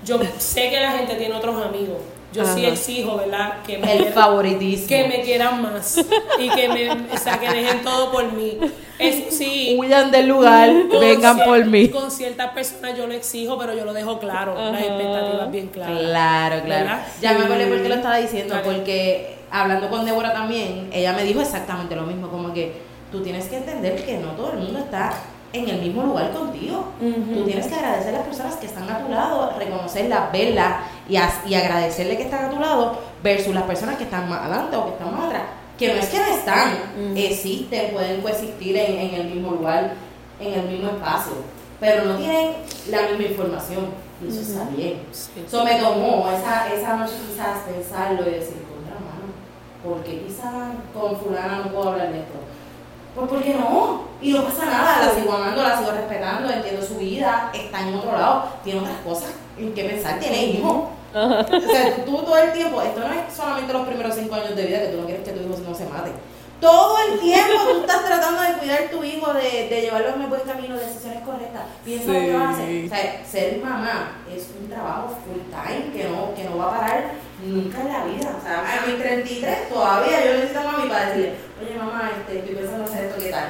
[0.03, 1.97] Yo sé que la gente tiene otros amigos.
[2.31, 3.63] Yo sí exijo, ¿verdad?
[3.65, 4.87] Que me El quieran- favoritismo.
[4.87, 5.97] que me quieran más
[6.39, 8.57] y que me, o sea, que dejen todo por mí.
[9.29, 9.75] Sí.
[9.79, 10.69] Huyan del lugar,
[10.99, 11.87] vengan cier- por mí.
[11.89, 14.79] Con ciertas personas yo lo exijo, pero yo lo dejo claro, las Ajá.
[14.85, 15.99] expectativas bien claras.
[15.99, 16.85] Claro, claro.
[16.85, 17.07] ¿Verdad?
[17.21, 18.71] Ya me acordé por qué lo estaba diciendo, Claro.
[18.77, 22.73] porque hablando con Débora también, ella me dijo exactamente lo mismo, como que
[23.11, 25.13] tú tienes que entender que no todo el mundo está
[25.53, 26.85] en el mismo lugar contigo.
[26.99, 30.75] Tú tienes que agradecer a las personas que están a tu lado, reconocerlas, verlas
[31.07, 34.75] y, y agradecerle que están a tu lado versus las personas que están más adelante
[34.75, 35.43] o que están más atrás.
[35.77, 36.69] Que no es que no están,
[37.15, 39.93] existen, pueden coexistir en, en el mismo lugar,
[40.39, 41.31] en el mismo espacio,
[41.79, 42.51] pero no tienen
[42.89, 43.87] la misma información.
[44.21, 44.99] Y eso está bien.
[45.11, 49.31] Eso me tomó esa, esa noche quizás pensarlo y decir, contra mano,
[49.81, 50.53] ¿por qué quizás
[50.93, 52.33] con fulana no puedo hablar de esto?
[53.15, 56.95] Pues porque no, y no pasa nada, la sigo amando, la sigo respetando, entiendo su
[56.95, 60.89] vida, está en otro lado, tiene otras cosas en que pensar, tiene hijos.
[61.13, 64.65] O sea, tú todo el tiempo, esto no es solamente los primeros cinco años de
[64.65, 66.11] vida que tú no quieres que tu hijo no se mate.
[66.59, 70.21] Todo el tiempo tú estás tratando de cuidar a tu hijo, de, de llevarlo en
[70.23, 71.63] el buen camino, de decisiones correctas.
[71.85, 72.85] Piensa lo que vas a hacer.
[72.85, 76.79] O sea, ser mamá es un trabajo full time que no, que no va a
[76.79, 77.11] parar
[77.45, 78.35] nunca en la vida.
[78.37, 82.39] O sea, a mis 33 todavía yo necesito a mami para decirle, oye mamá, este,
[82.39, 83.47] estoy pensando hacer esto, ¿qué tal?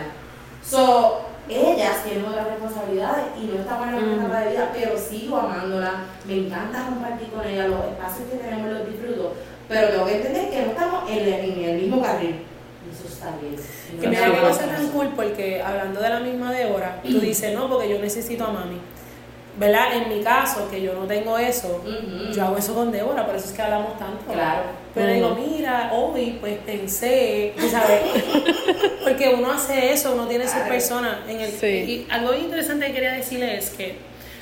[0.64, 4.98] So, ellas tienen otras responsabilidades y no estamos en la misma etapa de vida, pero
[4.98, 9.34] sigo amándola, me encanta compartir con ella los espacios que tenemos, los disfruto,
[9.68, 12.46] pero tengo que entender que no estamos en el, en el mismo carril.
[13.20, 13.56] Eso está bien.
[14.00, 17.54] Que me da que no tan cool porque hablando de la misma Débora, tú dices,
[17.54, 18.78] no, porque yo necesito a mami.
[19.60, 19.98] ¿verdad?
[19.98, 21.84] En mi caso, que yo no tengo eso,
[22.34, 24.32] yo hago eso con Débora, por eso es que hablamos tanto.
[24.32, 24.62] Claro.
[24.96, 28.02] Pero digo, mira, hoy pues pensé, ¿sabes?
[29.04, 33.14] Porque uno hace eso, uno tiene esa persona En el, Y algo interesante que quería
[33.14, 33.98] decirle es que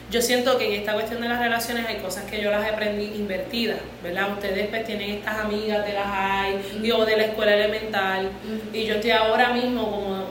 [0.10, 3.05] yo siento que en esta cuestión de las relaciones hay cosas que yo las aprendí
[3.05, 4.32] invertidas, ¿verdad?
[4.32, 8.30] Ustedes pues tienen estas amigas de las hay, yo de la escuela elemental,
[8.72, 10.24] y yo estoy ahora mismo como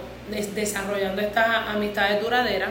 [0.54, 2.70] desarrollando estas amistades duraderas.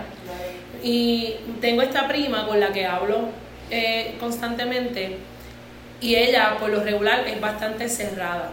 [0.84, 3.30] Y tengo esta prima con la que hablo
[3.70, 5.18] eh, constantemente
[6.01, 8.49] y ella por lo regular es bastante cerrada.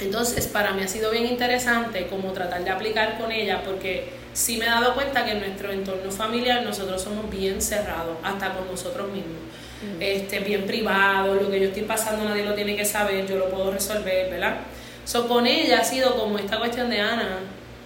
[0.00, 4.58] Entonces para mí ha sido bien interesante como tratar de aplicar con ella porque sí
[4.58, 8.66] me he dado cuenta que en nuestro entorno familiar nosotros somos bien cerrados, hasta con
[8.68, 9.38] nosotros mismos.
[9.82, 10.02] Mm.
[10.02, 13.48] Este, bien privado, lo que yo estoy pasando nadie lo tiene que saber, yo lo
[13.48, 14.58] puedo resolver, ¿verdad?
[15.04, 17.38] So, con ella ha sido como esta cuestión de Ana,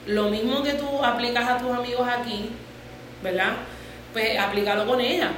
[0.07, 2.51] lo mismo que tú aplicas a tus amigos aquí,
[3.22, 3.55] ¿verdad?
[4.12, 5.32] Pues aplícalo con ella.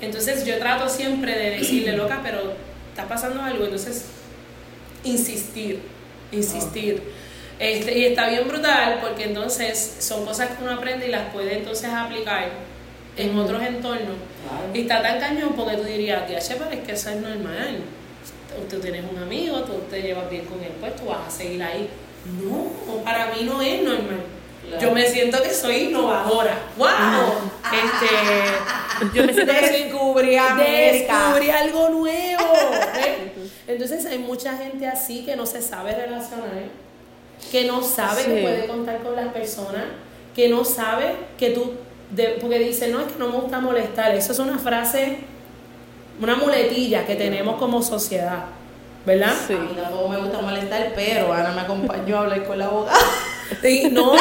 [0.00, 2.54] Entonces yo trato siempre de decirle, loca, pero
[2.88, 4.06] está pasando algo, entonces
[5.04, 5.80] insistir,
[6.32, 7.02] insistir.
[7.60, 11.58] Este, y está bien brutal porque entonces son cosas que uno aprende y las puede
[11.58, 12.48] entonces aplicar
[13.18, 14.16] en otros entornos.
[14.72, 17.80] Y está tan cañón porque tú dirías, que pero es que eso es normal.
[18.68, 21.62] Tú tienes un amigo, tú te llevas bien con él, pues tú vas a seguir
[21.62, 21.90] ahí.
[22.42, 24.22] No, para mí no es normal.
[24.80, 26.56] Yo me siento que soy innovadora.
[26.78, 26.88] ¡Wow!
[27.72, 30.36] Este, yo me siento que descubrí
[31.50, 32.44] algo nuevo.
[33.66, 36.48] Entonces hay mucha gente así que no se sabe relacionar,
[37.50, 39.84] que no sabe que puede contar con las personas,
[40.34, 41.72] que no sabe que tú,
[42.40, 44.14] porque dice, no, es que no me gusta molestar.
[44.14, 45.18] Eso es una frase,
[46.20, 48.44] una muletilla que tenemos como sociedad.
[49.06, 49.32] ¿verdad?
[49.46, 49.54] Sí.
[49.54, 52.98] A mí tampoco me gusta molestar, pero Ana me acompañó a hablar con la abogada.
[53.62, 54.12] Sí, no.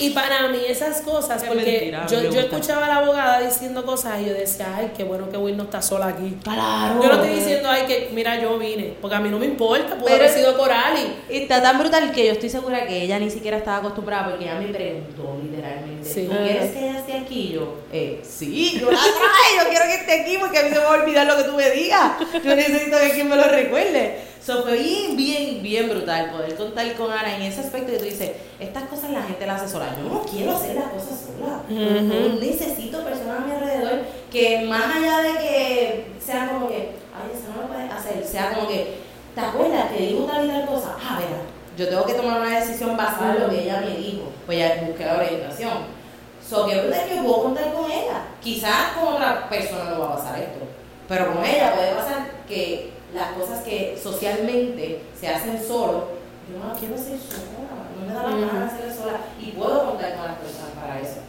[0.00, 4.26] Y para mí esas cosas, porque yo, yo escuchaba a la abogada diciendo cosas y
[4.26, 6.36] yo decía, ay, qué bueno que Will no está sola aquí.
[6.42, 7.02] Claro.
[7.02, 9.96] Yo no estoy diciendo, ay, que mira, yo vine, porque a mí no me importa,
[9.96, 11.16] pudo haber sido Corali.
[11.28, 14.44] Y está tan brutal que yo estoy segura que ella ni siquiera estaba acostumbrada, porque
[14.44, 16.26] ella me preguntó literalmente, sí.
[16.30, 17.40] ¿tú quieres que ella esté aquí?
[17.40, 20.68] Y yo, eh, sí, yo la traje, yo quiero que esté aquí porque a mí
[20.70, 22.12] se me va a olvidar lo que tú me digas.
[22.42, 24.29] Yo necesito que quien me lo recuerde.
[24.44, 28.04] So, fue bien, bien, bien brutal poder contar con Ana en ese aspecto que tú
[28.04, 29.94] dices, estas cosas la gente las hace sola.
[30.02, 31.62] Yo no quiero hacer las cosas sola.
[31.68, 37.52] Necesito personas a mi alrededor que más allá de que sean como que, ay, eso
[37.54, 38.98] no lo puedes hacer, sea como que,
[39.34, 39.90] ¿te acuerdas?
[39.90, 40.96] Te digo tal y tal cosa.
[40.98, 41.28] Ah, ver,
[41.76, 44.22] yo tengo que tomar una decisión basada en lo que ella me dijo.
[44.46, 46.00] Pues ya busqué la orientación.
[46.48, 48.24] So, que verdad que puedo contar con ella.
[48.42, 50.60] Quizás con otra persona no va a pasar esto.
[51.06, 56.08] Pero con ella puede pasar que las cosas que socialmente se hacen solo,
[56.50, 59.86] yo no quiero hacer sola, no me da la gana de hacerlo sola y puedo
[59.86, 61.20] contar con las personas para eso.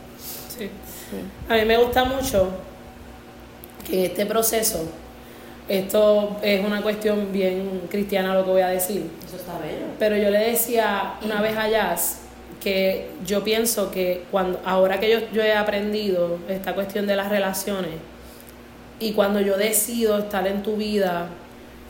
[0.50, 0.70] Sí.
[1.50, 2.50] A mí me gusta mucho
[3.86, 4.86] que en este proceso,
[5.68, 9.10] esto es una cuestión bien cristiana lo que voy a decir.
[9.26, 9.86] Eso está bello.
[10.00, 12.20] Pero yo le decía una vez a Jazz
[12.62, 17.30] que yo pienso que cuando ahora que yo, yo he aprendido esta cuestión de las
[17.30, 17.92] relaciones
[19.00, 21.28] y cuando yo decido estar en tu vida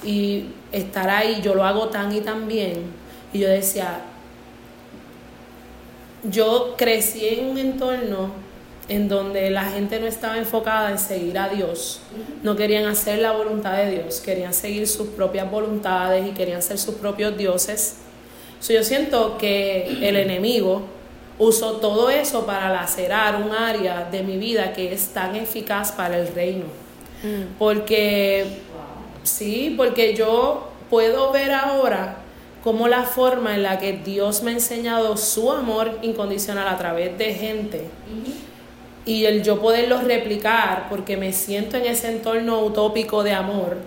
[0.03, 2.85] y estar ahí, yo lo hago tan y tan bien.
[3.33, 4.01] Y yo decía,
[6.23, 8.31] yo crecí en un entorno
[8.89, 12.01] en donde la gente no estaba enfocada en seguir a Dios,
[12.43, 16.77] no querían hacer la voluntad de Dios, querían seguir sus propias voluntades y querían ser
[16.77, 17.97] sus propios dioses.
[18.67, 20.81] yo siento que el enemigo
[21.39, 26.17] uso todo eso para lacerar un área de mi vida que es tan eficaz para
[26.19, 26.65] el reino.
[27.23, 27.57] Mm.
[27.57, 28.45] Porque,
[29.23, 32.17] sí, porque yo puedo ver ahora
[32.63, 37.17] como la forma en la que Dios me ha enseñado su amor incondicional a través
[37.17, 37.85] de gente
[39.05, 43.77] y el yo poderlo replicar porque me siento en ese entorno utópico de amor,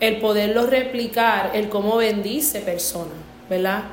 [0.00, 3.14] el poderlo replicar, el cómo bendice personas,
[3.48, 3.84] ¿verdad?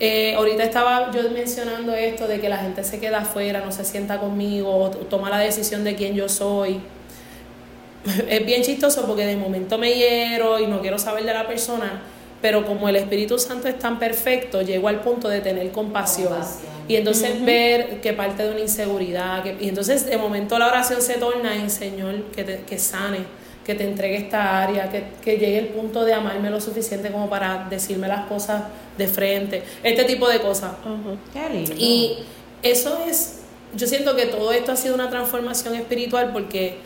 [0.00, 3.84] Eh, ahorita estaba yo mencionando esto de que la gente se queda afuera, no se
[3.84, 6.80] sienta conmigo, toma la decisión de quién yo soy.
[8.28, 12.02] Es bien chistoso porque de momento me hiero y no quiero saber de la persona,
[12.40, 16.32] pero como el Espíritu Santo es tan perfecto, llego al punto de tener compasión.
[16.86, 21.02] Y entonces ver que parte de una inseguridad, que, y entonces de momento la oración
[21.02, 23.18] se torna en Señor, que, te, que sane,
[23.64, 27.28] que te entregue esta área, que, que llegue el punto de amarme lo suficiente como
[27.28, 28.62] para decirme las cosas
[28.96, 30.72] de frente, este tipo de cosas.
[31.32, 31.74] Qué lindo.
[31.76, 32.20] Y
[32.62, 33.40] eso es,
[33.74, 36.78] yo siento que todo esto ha sido una transformación espiritual porque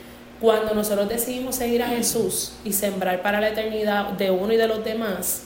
[0.42, 4.66] cuando nosotros decidimos seguir a Jesús y sembrar para la eternidad de uno y de
[4.66, 5.44] los demás,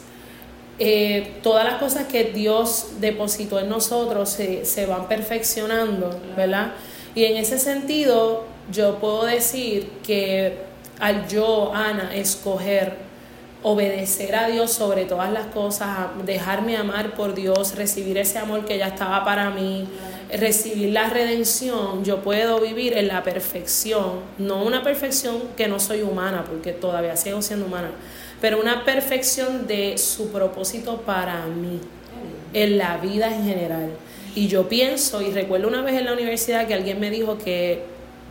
[0.79, 6.73] eh, todas las cosas que Dios depositó en nosotros se, se van perfeccionando, ¿verdad?
[7.15, 10.61] Y en ese sentido, yo puedo decir que
[10.99, 13.07] al yo, Ana, escoger
[13.63, 15.91] obedecer a Dios sobre todas las cosas,
[16.25, 19.89] dejarme amar por Dios, recibir ese amor que ya estaba para mí,
[20.33, 26.03] recibir la redención, yo puedo vivir en la perfección, no una perfección que no soy
[26.03, 27.91] humana, porque todavía sigo siendo humana,
[28.41, 31.81] pero una perfección de su propósito para mí,
[32.53, 33.91] en la vida en general.
[34.35, 37.83] Y yo pienso, y recuerdo una vez en la universidad que alguien me dijo que,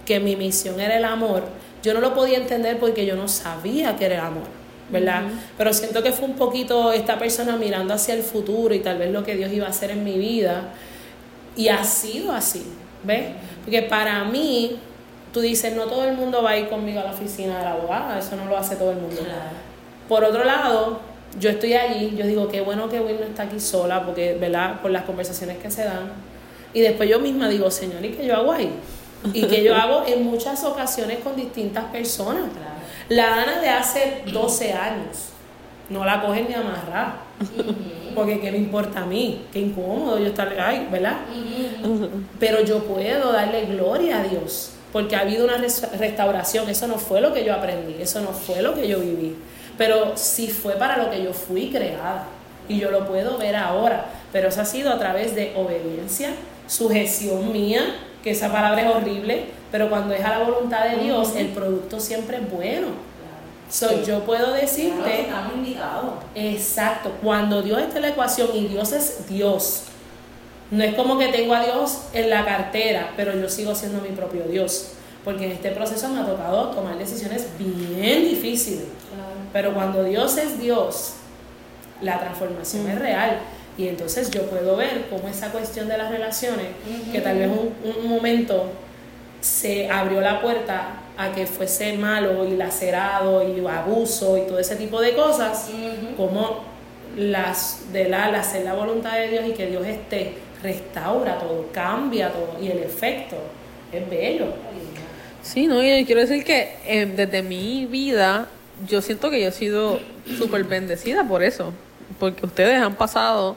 [0.06, 1.44] que mi misión era el amor,
[1.82, 4.66] yo no lo podía entender porque yo no sabía que era el amor.
[4.90, 5.24] ¿verdad?
[5.58, 9.12] Pero siento que fue un poquito esta persona mirando hacia el futuro y tal vez
[9.12, 10.74] lo que Dios iba a hacer en mi vida.
[11.56, 12.66] Y ha sido así,
[13.04, 13.28] ¿ves?
[13.64, 14.80] Porque para mí,
[15.34, 17.72] tú dices, no todo el mundo va a ir conmigo a la oficina de la
[17.72, 19.22] abogada, eso no lo hace todo el mundo.
[20.08, 21.00] Por otro lado,
[21.40, 24.82] yo estoy allí, yo digo, qué bueno que Will no está aquí sola, porque, ¿verdad?
[24.82, 26.12] Por las conversaciones que se dan.
[26.74, 28.70] Y después yo misma digo, Señor, ¿y qué yo hago ahí?
[29.34, 32.44] Y que yo hago en muchas ocasiones con distintas personas.
[33.10, 35.30] La Ana de hace 12 años
[35.90, 37.16] no la cogen ni amarrar.
[38.16, 41.18] Porque qué me importa a mí, qué incómodo yo estar ahí, ¿verdad?
[42.40, 47.22] Pero yo puedo darle gloria a Dios, porque ha habido una restauración, eso no fue
[47.22, 49.36] lo que yo aprendí, eso no fue lo que yo viví,
[49.78, 52.26] pero sí fue para lo que yo fui creada
[52.68, 56.30] y yo lo puedo ver ahora, pero eso ha sido a través de obediencia,
[56.68, 57.82] sujeción mía,
[58.24, 62.00] que esa palabra es horrible, pero cuando es a la voluntad de Dios, el producto
[62.00, 62.88] siempre es bueno.
[63.70, 65.28] So, Yo puedo decirte.
[66.36, 67.12] Exacto.
[67.22, 69.84] Cuando Dios está en la ecuación y Dios es Dios,
[70.72, 74.10] no es como que tengo a Dios en la cartera, pero yo sigo siendo mi
[74.10, 74.92] propio Dios.
[75.24, 78.86] Porque en este proceso me ha tocado tomar decisiones bien difíciles.
[79.52, 81.14] Pero cuando Dios es Dios,
[82.02, 83.40] la transformación es real.
[83.78, 86.68] Y entonces yo puedo ver cómo esa cuestión de las relaciones,
[87.12, 88.70] que tal vez un, un momento
[89.42, 94.76] se abrió la puerta a que fuese malo y lacerado y abuso y todo ese
[94.76, 95.70] tipo de cosas,
[96.18, 96.64] como
[97.18, 102.32] las de la, hacer la voluntad de Dios y que Dios esté, restaura todo, cambia
[102.32, 103.38] todo y el efecto
[103.92, 104.48] es bello.
[105.42, 108.48] Sí, no, y quiero decir que eh, desde mi vida
[108.88, 110.00] yo siento que yo he sido
[110.38, 111.72] súper bendecida por eso,
[112.20, 113.56] porque ustedes han pasado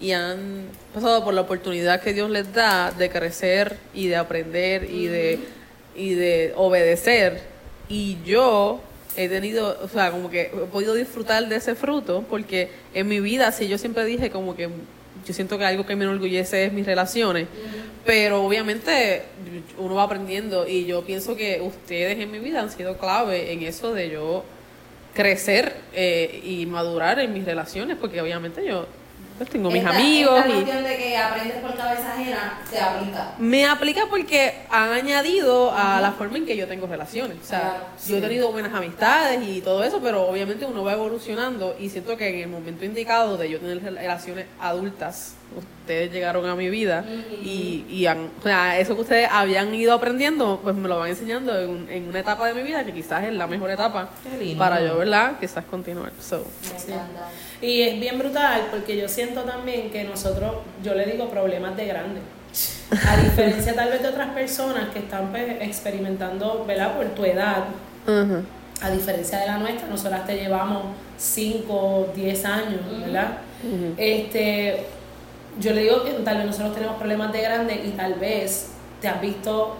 [0.00, 4.90] y han pasado por la oportunidad que Dios les da de crecer y de aprender
[4.90, 5.38] y de,
[5.96, 7.42] y de obedecer.
[7.88, 8.80] Y yo
[9.16, 13.20] he tenido, o sea, como que he podido disfrutar de ese fruto porque en mi
[13.20, 14.68] vida, sí, yo siempre dije como que
[15.26, 17.46] yo siento que algo que me enorgullece es mis relaciones,
[18.06, 19.22] pero obviamente
[19.78, 23.62] uno va aprendiendo y yo pienso que ustedes en mi vida han sido clave en
[23.62, 24.44] eso de yo
[25.14, 28.86] crecer eh, y madurar en mis relaciones, porque obviamente yo
[29.40, 30.36] pues tengo mis amigos.
[30.36, 33.34] Esta cuestión de que aprendes por cabeza ajena se aplica.
[33.38, 37.38] Me aplica porque han añadido a la forma en que yo tengo relaciones.
[37.42, 41.74] O sea, yo he tenido buenas amistades y todo eso, pero obviamente uno va evolucionando
[41.80, 46.54] y siento que en el momento indicado de yo tener relaciones adultas, ustedes llegaron a
[46.54, 47.04] mi vida
[47.42, 51.10] y, y han, o sea, eso que ustedes habían ido aprendiendo, pues me lo van
[51.10, 54.10] enseñando en, en una etapa de mi vida que quizás es la mejor etapa
[54.56, 55.38] para yo, ¿verdad?
[55.40, 56.12] Quizás continuar.
[56.20, 56.44] So,
[57.60, 61.86] y es bien brutal porque yo siento también que nosotros, yo le digo problemas de
[61.86, 62.20] grande.
[63.06, 66.96] A diferencia tal vez de otras personas que están pues, experimentando, ¿verdad?
[66.96, 67.64] Por tu edad.
[68.82, 70.84] A diferencia de la nuestra, nosotras te llevamos
[71.18, 73.38] 5, 10 años, ¿verdad?
[73.96, 74.86] Este
[75.58, 78.68] yo le digo que tal vez nosotros tenemos problemas de grande y tal vez
[79.00, 79.76] te has visto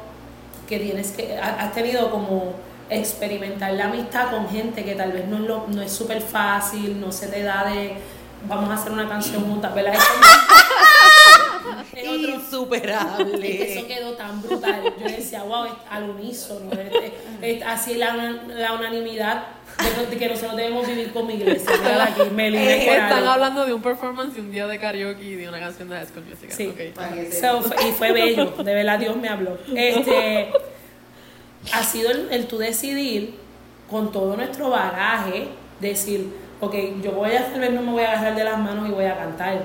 [0.69, 2.55] que tienes que, ha- has tenido como
[2.89, 7.01] experimentar la amistad con gente que tal vez no es lo- no es súper fácil,
[7.01, 7.95] no se te da de
[8.49, 9.95] vamos a hacer una canción juntas, ¿verdad?
[11.95, 13.35] Es otro- Insuperable.
[13.53, 14.83] es que eso quedó tan brutal.
[14.99, 16.71] Yo decía, wow, es al unísono.
[17.67, 18.15] así la,
[18.49, 19.45] la unanimidad
[20.11, 21.71] de, que nosotros debemos vivir como iglesia.
[22.05, 23.31] Aquí, Meli, Eh, Están algo.
[23.31, 26.07] hablando de un performance de un día de karaoke y de una canción de High
[26.07, 26.57] School Musical.
[26.57, 26.75] Sí.
[27.41, 29.59] So, y fue bello, de verdad Dios me habló.
[29.75, 30.51] Este,
[31.73, 33.35] ha sido el, el tú decidir
[33.91, 35.49] con todo nuestro bagaje,
[35.81, 36.29] decir,
[36.61, 38.93] ok, yo voy a, tal vez no me voy a agarrar de las manos y
[38.93, 39.63] voy a cantar,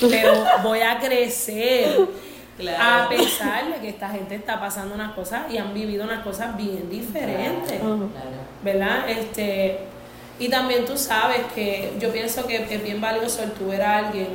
[0.00, 1.98] pero voy a crecer.
[2.58, 3.04] Claro.
[3.04, 6.56] A pesar de que esta gente está pasando unas cosas y han vivido unas cosas
[6.56, 7.78] bien diferentes.
[7.80, 8.08] Claro.
[8.62, 9.08] ¿verdad?
[9.08, 9.78] Este,
[10.38, 13.98] y también tú sabes que yo pienso que es bien valioso el tú ver a
[13.98, 14.28] alguien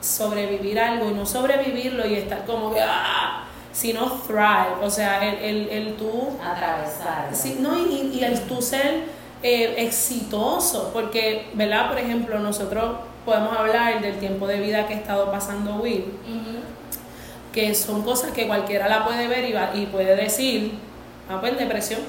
[0.00, 5.38] sobrevivir algo y no sobrevivirlo y estar como que, ah, sino thrive, o sea, el,
[5.38, 7.28] el, el tú, Atravesar.
[7.32, 9.04] sí, no, y, y el tú ser
[9.42, 11.88] eh, exitoso, porque, ¿verdad?
[11.88, 16.58] Por ejemplo, nosotros podemos hablar del tiempo de vida que ha estado pasando Will, Ujú.
[17.56, 20.74] Que son cosas que cualquiera la puede ver y, va- y puede decir,
[21.30, 22.00] ah, pues depresión,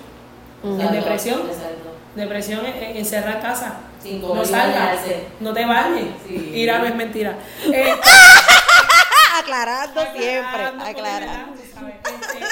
[0.61, 1.87] en depresión, Exacto.
[2.15, 3.77] Depresión es es encerrar casa.
[4.03, 4.99] Sin No salgas,
[5.39, 6.07] no te bañes.
[6.27, 6.51] Sí.
[6.53, 7.37] Ir no es mentira.
[7.71, 7.93] Eh,
[9.39, 12.45] Aclarando siempre, aclarando, este,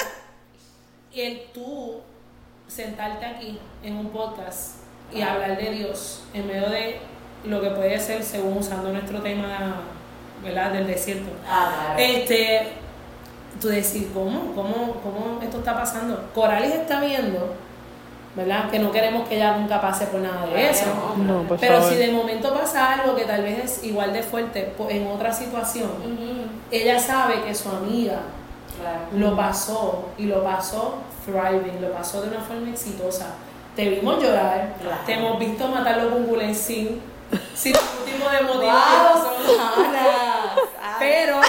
[1.12, 2.00] Y el tú
[2.66, 4.76] sentarte aquí en un podcast
[5.12, 7.00] y hablar de Dios en medio de
[7.44, 9.82] lo que puede ser, según usando nuestro tema
[10.42, 10.70] ¿verdad?
[10.72, 11.30] del desierto.
[11.46, 11.98] Ah, claro.
[11.98, 12.68] Este,
[13.60, 14.52] tú decir, ¿cómo?
[14.54, 16.28] ¿Cómo, ¿Cómo esto está pasando?
[16.34, 17.54] Coralis está viendo,
[18.34, 18.70] ¿verdad?
[18.70, 20.86] Que no queremos que ella nunca pase por nada de eso.
[21.18, 24.74] No, por Pero si de momento pasa algo que tal vez es igual de fuerte
[24.88, 25.88] en otra situación,
[26.70, 28.20] ella sabe que su amiga
[28.78, 28.98] Claro.
[29.14, 33.28] lo pasó y lo pasó thriving, lo pasó de una forma exitosa.
[33.74, 34.96] Te vimos llorar, Claro.
[35.06, 37.00] te hemos visto matarlo con Gulencín,
[37.54, 38.70] sin ningún tipo de motivo.
[38.72, 40.54] ¡Wow, Ana!
[40.98, 41.40] Pero,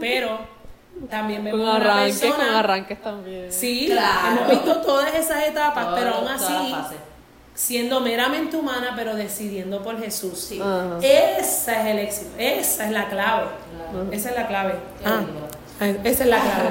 [0.00, 0.38] pero,
[1.08, 2.58] también Con vemos una arranques, con persona.
[2.58, 3.52] arranques también.
[3.52, 4.28] Sí, Claro.
[4.36, 6.74] hemos visto todas esas etapas, Todas- pero aún así,
[7.54, 10.38] siendo meramente humana, pero decidiendo por Jesús.
[10.38, 10.60] Sí.
[10.60, 10.98] Ajá.
[11.00, 13.46] Esa es el éxito, esa es la clave.
[13.90, 14.12] Claro.
[14.12, 14.74] Esa es la clave.
[15.04, 15.20] Ah,
[16.04, 16.70] esa es la clave.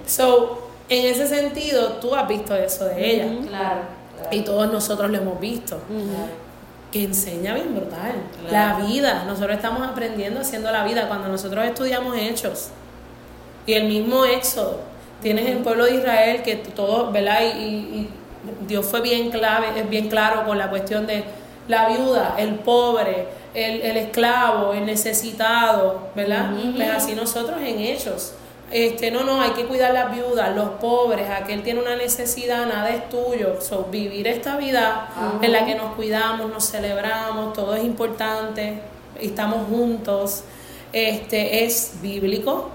[0.06, 3.24] So, en ese sentido, tú has visto eso de ella.
[3.48, 3.48] Claro.
[3.48, 4.28] claro.
[4.30, 5.78] Y todos nosotros lo hemos visto.
[5.88, 6.44] Claro.
[6.90, 8.12] Que enseña bien brutal.
[8.48, 8.78] Claro.
[8.80, 9.24] La vida.
[9.26, 11.08] Nosotros estamos aprendiendo haciendo la vida.
[11.08, 12.68] Cuando nosotros estudiamos hechos.
[13.66, 14.80] Y el mismo éxodo.
[15.22, 17.40] Tienes el pueblo de Israel que todo, ¿verdad?
[17.42, 18.08] Y, y- y
[18.68, 21.24] Dios fue bien clave, es bien claro con la cuestión de
[21.66, 26.50] la viuda, el pobre, el, el esclavo, el necesitado, ¿verdad?
[26.76, 28.34] Pues así nosotros en hechos.
[28.70, 32.90] Este, no, no, hay que cuidar las viudas, los pobres, aquel tiene una necesidad, nada
[32.90, 33.60] es tuyo.
[33.62, 35.08] So, vivir esta vida
[35.40, 38.80] en la que nos cuidamos, nos celebramos, todo es importante,
[39.20, 40.42] estamos juntos,
[40.92, 42.70] este, es bíblico,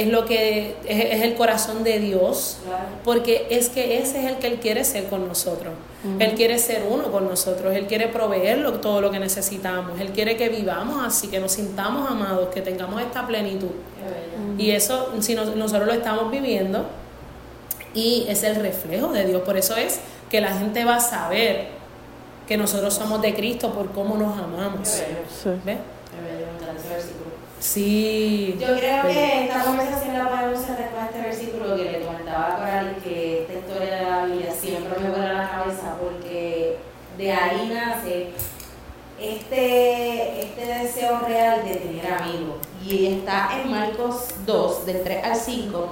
[0.00, 2.84] es lo que es, es el corazón de Dios, Claro.
[3.04, 5.72] porque es que ese es el que Él quiere ser con nosotros.
[6.18, 10.36] Él quiere ser uno con nosotros, Él quiere proveerlo todo lo que necesitamos, Él quiere
[10.36, 13.68] que vivamos así, que nos sintamos amados, que tengamos esta plenitud.
[14.56, 16.86] Y eso, si nos- nosotros lo estamos viviendo,
[17.92, 19.42] y es el reflejo de Dios.
[19.42, 21.68] Por eso es que la gente va a saber
[22.46, 24.88] que nosotros somos de Cristo por cómo nos amamos.
[24.88, 25.18] Qué bello.
[25.28, 25.50] Sí.
[25.64, 25.76] ¿Ves?
[27.60, 28.56] Sí.
[28.58, 32.56] Yo creo que esta conversación la podemos cerrar con este versículo que le comentaba a
[32.56, 36.78] Coral, que esta historia de la Biblia siempre me vuela la cabeza porque
[37.18, 38.30] de ahí nace
[39.20, 42.56] este, este deseo real de tener amigos.
[42.82, 45.88] Y está en Marcos 2, del 3 al 5,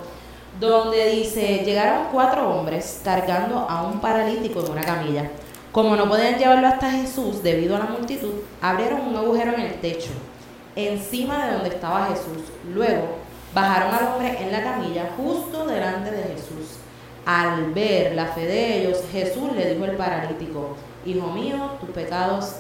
[0.59, 5.31] donde dice, llegaron cuatro hombres cargando a un paralítico en una camilla.
[5.71, 9.75] Como no podían llevarlo hasta Jesús debido a la multitud, abrieron un agujero en el
[9.75, 10.11] techo,
[10.79, 12.45] encima de donde estaba Jesús.
[12.73, 13.19] Luego
[13.53, 16.79] bajaron al hombre en la camilla justo delante de Jesús.
[17.27, 22.57] Al ver la fe de ellos, Jesús le dijo al paralítico, Hijo mío, tus pecados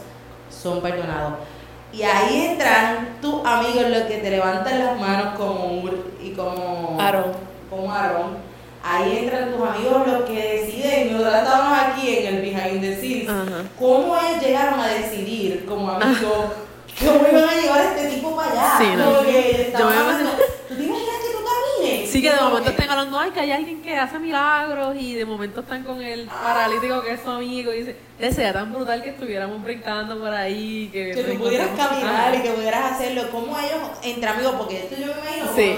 [0.51, 1.35] son perdonados.
[1.93, 6.99] Y ahí entran tus amigos los que te levantan las manos como Ur y como
[7.01, 7.33] Aarón.
[7.71, 8.37] como Aarón.
[8.83, 13.31] Ahí entran tus amigos los que deciden, nosotros estamos aquí en el behind the scenes.
[13.79, 16.47] ¿Cómo ellos llegaron a decidir como amigos
[17.07, 18.78] cómo iban a llevar a este tipo para allá?
[18.78, 19.05] Sí, no.
[19.05, 20.30] Como que estaban Yo me hablando,
[20.68, 22.11] ¿Tú te imaginas que tú camines?
[22.11, 25.24] Sí, que de momento están hablando, ay, que hay alguien que hace milagros y de
[25.24, 29.11] momento están con el paralítico que es su amigo y dice, sería tan brutal que
[29.11, 33.80] estuviéramos brincando por ahí, que, que tú pudieras caminar y que pudieras hacerlo, como ellos
[34.03, 35.76] entre amigos, porque esto yo me imagino Sí,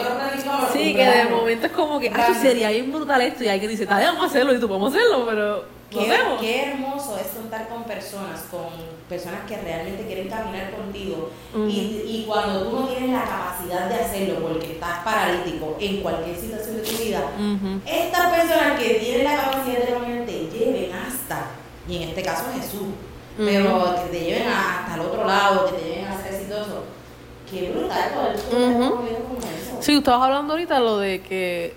[0.72, 2.34] sí, que de momento es como que, Claro.
[2.34, 5.79] sería bien brutal esto y alguien dice, vamos a hacerlo y tú podemos hacerlo, pero
[5.90, 8.68] Qué, hermoso es contar con personas, con
[9.08, 11.30] personas que realmente quieren caminar contigo.
[11.68, 16.36] Y, y cuando tú no tienes la capacidad de hacerlo porque estás paralítico en cualquier
[16.36, 17.22] situación de tu vida,
[17.84, 21.46] estas personas que tienen la capacidad de caminar te lleven hasta,
[21.88, 22.88] y en este caso Jesús,
[23.36, 26.84] pero que te lleven hasta el otro lado, que te lleven a ser exitoso.
[27.50, 29.78] Qué brutal poder con eso.
[29.80, 31.74] Sí, tú estabas hablando ahorita lo de que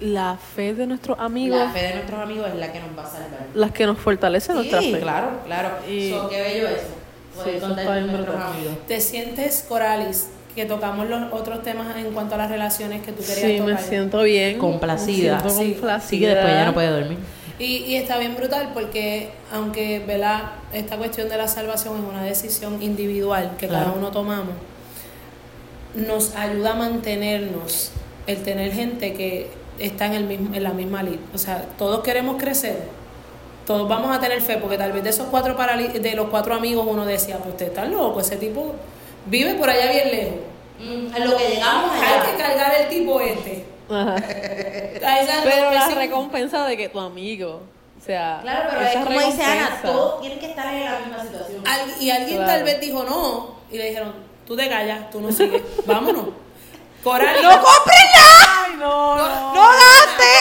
[0.00, 3.02] la fe de nuestros amigos, La fe de nuestros amigos es la que nos va
[3.02, 3.40] a salvar.
[3.54, 5.00] las que nos fortalece nuestra Sí, fe.
[5.00, 5.70] claro, claro.
[5.90, 6.86] Y- So, qué bello eso.
[7.44, 8.52] Sí, eso contar está con bien nuestros brutal.
[8.56, 8.74] amigos.
[8.86, 13.20] ¿Te sientes, Coralis, que tocamos los otros temas en cuanto a las relaciones que tú
[13.22, 13.74] querías Sí, tocar?
[13.74, 14.58] me siento bien.
[14.58, 15.34] Complacida.
[15.34, 16.00] Me siento Sí, complacida.
[16.08, 17.18] Sí, que después ya no puede dormir.
[17.60, 20.42] Y, y está bien brutal porque aunque ¿verdad?
[20.72, 24.54] esta cuestión de la salvación es una decisión individual que cada uno tomamos,
[25.94, 27.90] nos ayuda a mantenernos
[28.26, 31.20] el tener gente que está en, el mismo, en la misma línea.
[31.34, 32.76] O sea, todos queremos crecer,
[33.66, 36.54] todos vamos a tener fe, porque tal vez de esos cuatro parali- de los cuatro
[36.54, 38.74] amigos uno decía, pues usted está loco, ese tipo
[39.26, 40.34] vive por allá bien lejos.
[40.80, 42.36] Mm, en lo que llegamos Hay que allá.
[42.48, 43.64] cargar el tipo este.
[43.90, 44.14] Ajá.
[44.14, 47.62] A esa Pero la recompensa- de que tu amigo,
[48.00, 51.22] o sea, Claro, pero es como dice Ana, todos tienen que estar en la misma
[51.22, 51.62] situación.
[51.66, 52.52] Al- y alguien Claro.
[52.52, 54.12] tal vez dijo no y le dijeron,
[54.46, 56.26] tú te callas, tú no sigues, vámonos.
[57.02, 58.64] Coral, ¡No compren nada!
[58.64, 59.54] Ay, no, no.
[59.54, 60.32] ¡No gaste!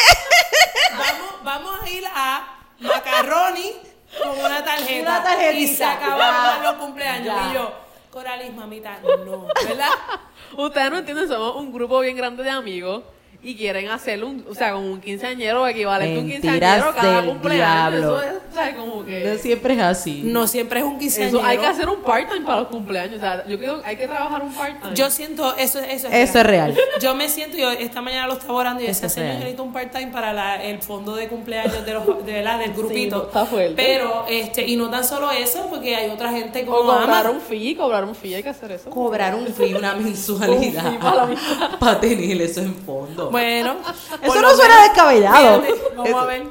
[0.97, 3.74] vamos, vamos a ir a Macaroni
[4.22, 5.12] con una tarjeta.
[5.12, 5.60] Una tarjetita.
[5.60, 7.26] y se acabaron los cumpleaños.
[7.26, 7.49] Ya.
[7.49, 7.74] Y yo,
[8.12, 9.89] Coralis, mamita, no, ¿verdad?
[10.58, 13.03] Ustedes no entienden, somos un grupo bien grande de amigos
[13.47, 17.91] y quieren hacer un, o sea, como un quinceañero equivalente a un quinceañero cada cumpleaños.
[18.01, 18.21] diablo.
[18.21, 20.21] Eso es, o sea, como que siempre es así.
[20.25, 21.37] No siempre es un quinceañero.
[21.39, 23.95] eso hay que hacer un part-time para los cumpleaños, o sea, yo creo que hay
[23.95, 24.93] que trabajar un part-time.
[24.95, 26.75] Yo siento, eso, eso es Eso es real.
[26.99, 29.39] Yo me siento, yo esta mañana lo estaba orando y yo decía, señor, real.
[29.39, 33.17] necesito un part-time para la- el fondo de cumpleaños de los, de, la- del grupito.
[33.17, 33.75] no, está fuerte.
[33.77, 37.29] Pero, este, y no tan solo eso, porque hay otra gente o como cobrar Ama.
[37.31, 38.89] un fee, cobrar un fee, hay que hacer eso.
[38.89, 40.91] Cobrar un fee, una Un mensualidad.
[40.91, 41.77] fee para la mitad.
[41.79, 43.29] para tener eso en fondo.
[43.38, 43.77] Bueno.
[44.21, 45.63] Eso no suena descabellado.
[45.95, 46.41] Vamos a ver.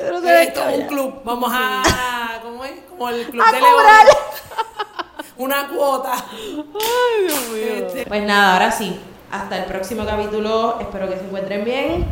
[0.00, 1.20] Eso no suena un club.
[1.24, 1.82] Vamos a.
[2.42, 2.72] ¿Cómo es?
[2.88, 4.06] Como el club a de cobrar.
[5.38, 6.12] Una cuota.
[6.14, 7.86] Ay, Dios mío.
[7.86, 8.06] Este.
[8.06, 9.00] Pues nada, ahora sí.
[9.32, 10.78] Hasta el próximo capítulo.
[10.80, 12.06] Espero que se encuentren bien.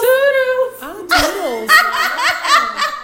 [0.00, 0.82] ¡Turos!
[0.82, 1.68] ¡Ah, turos!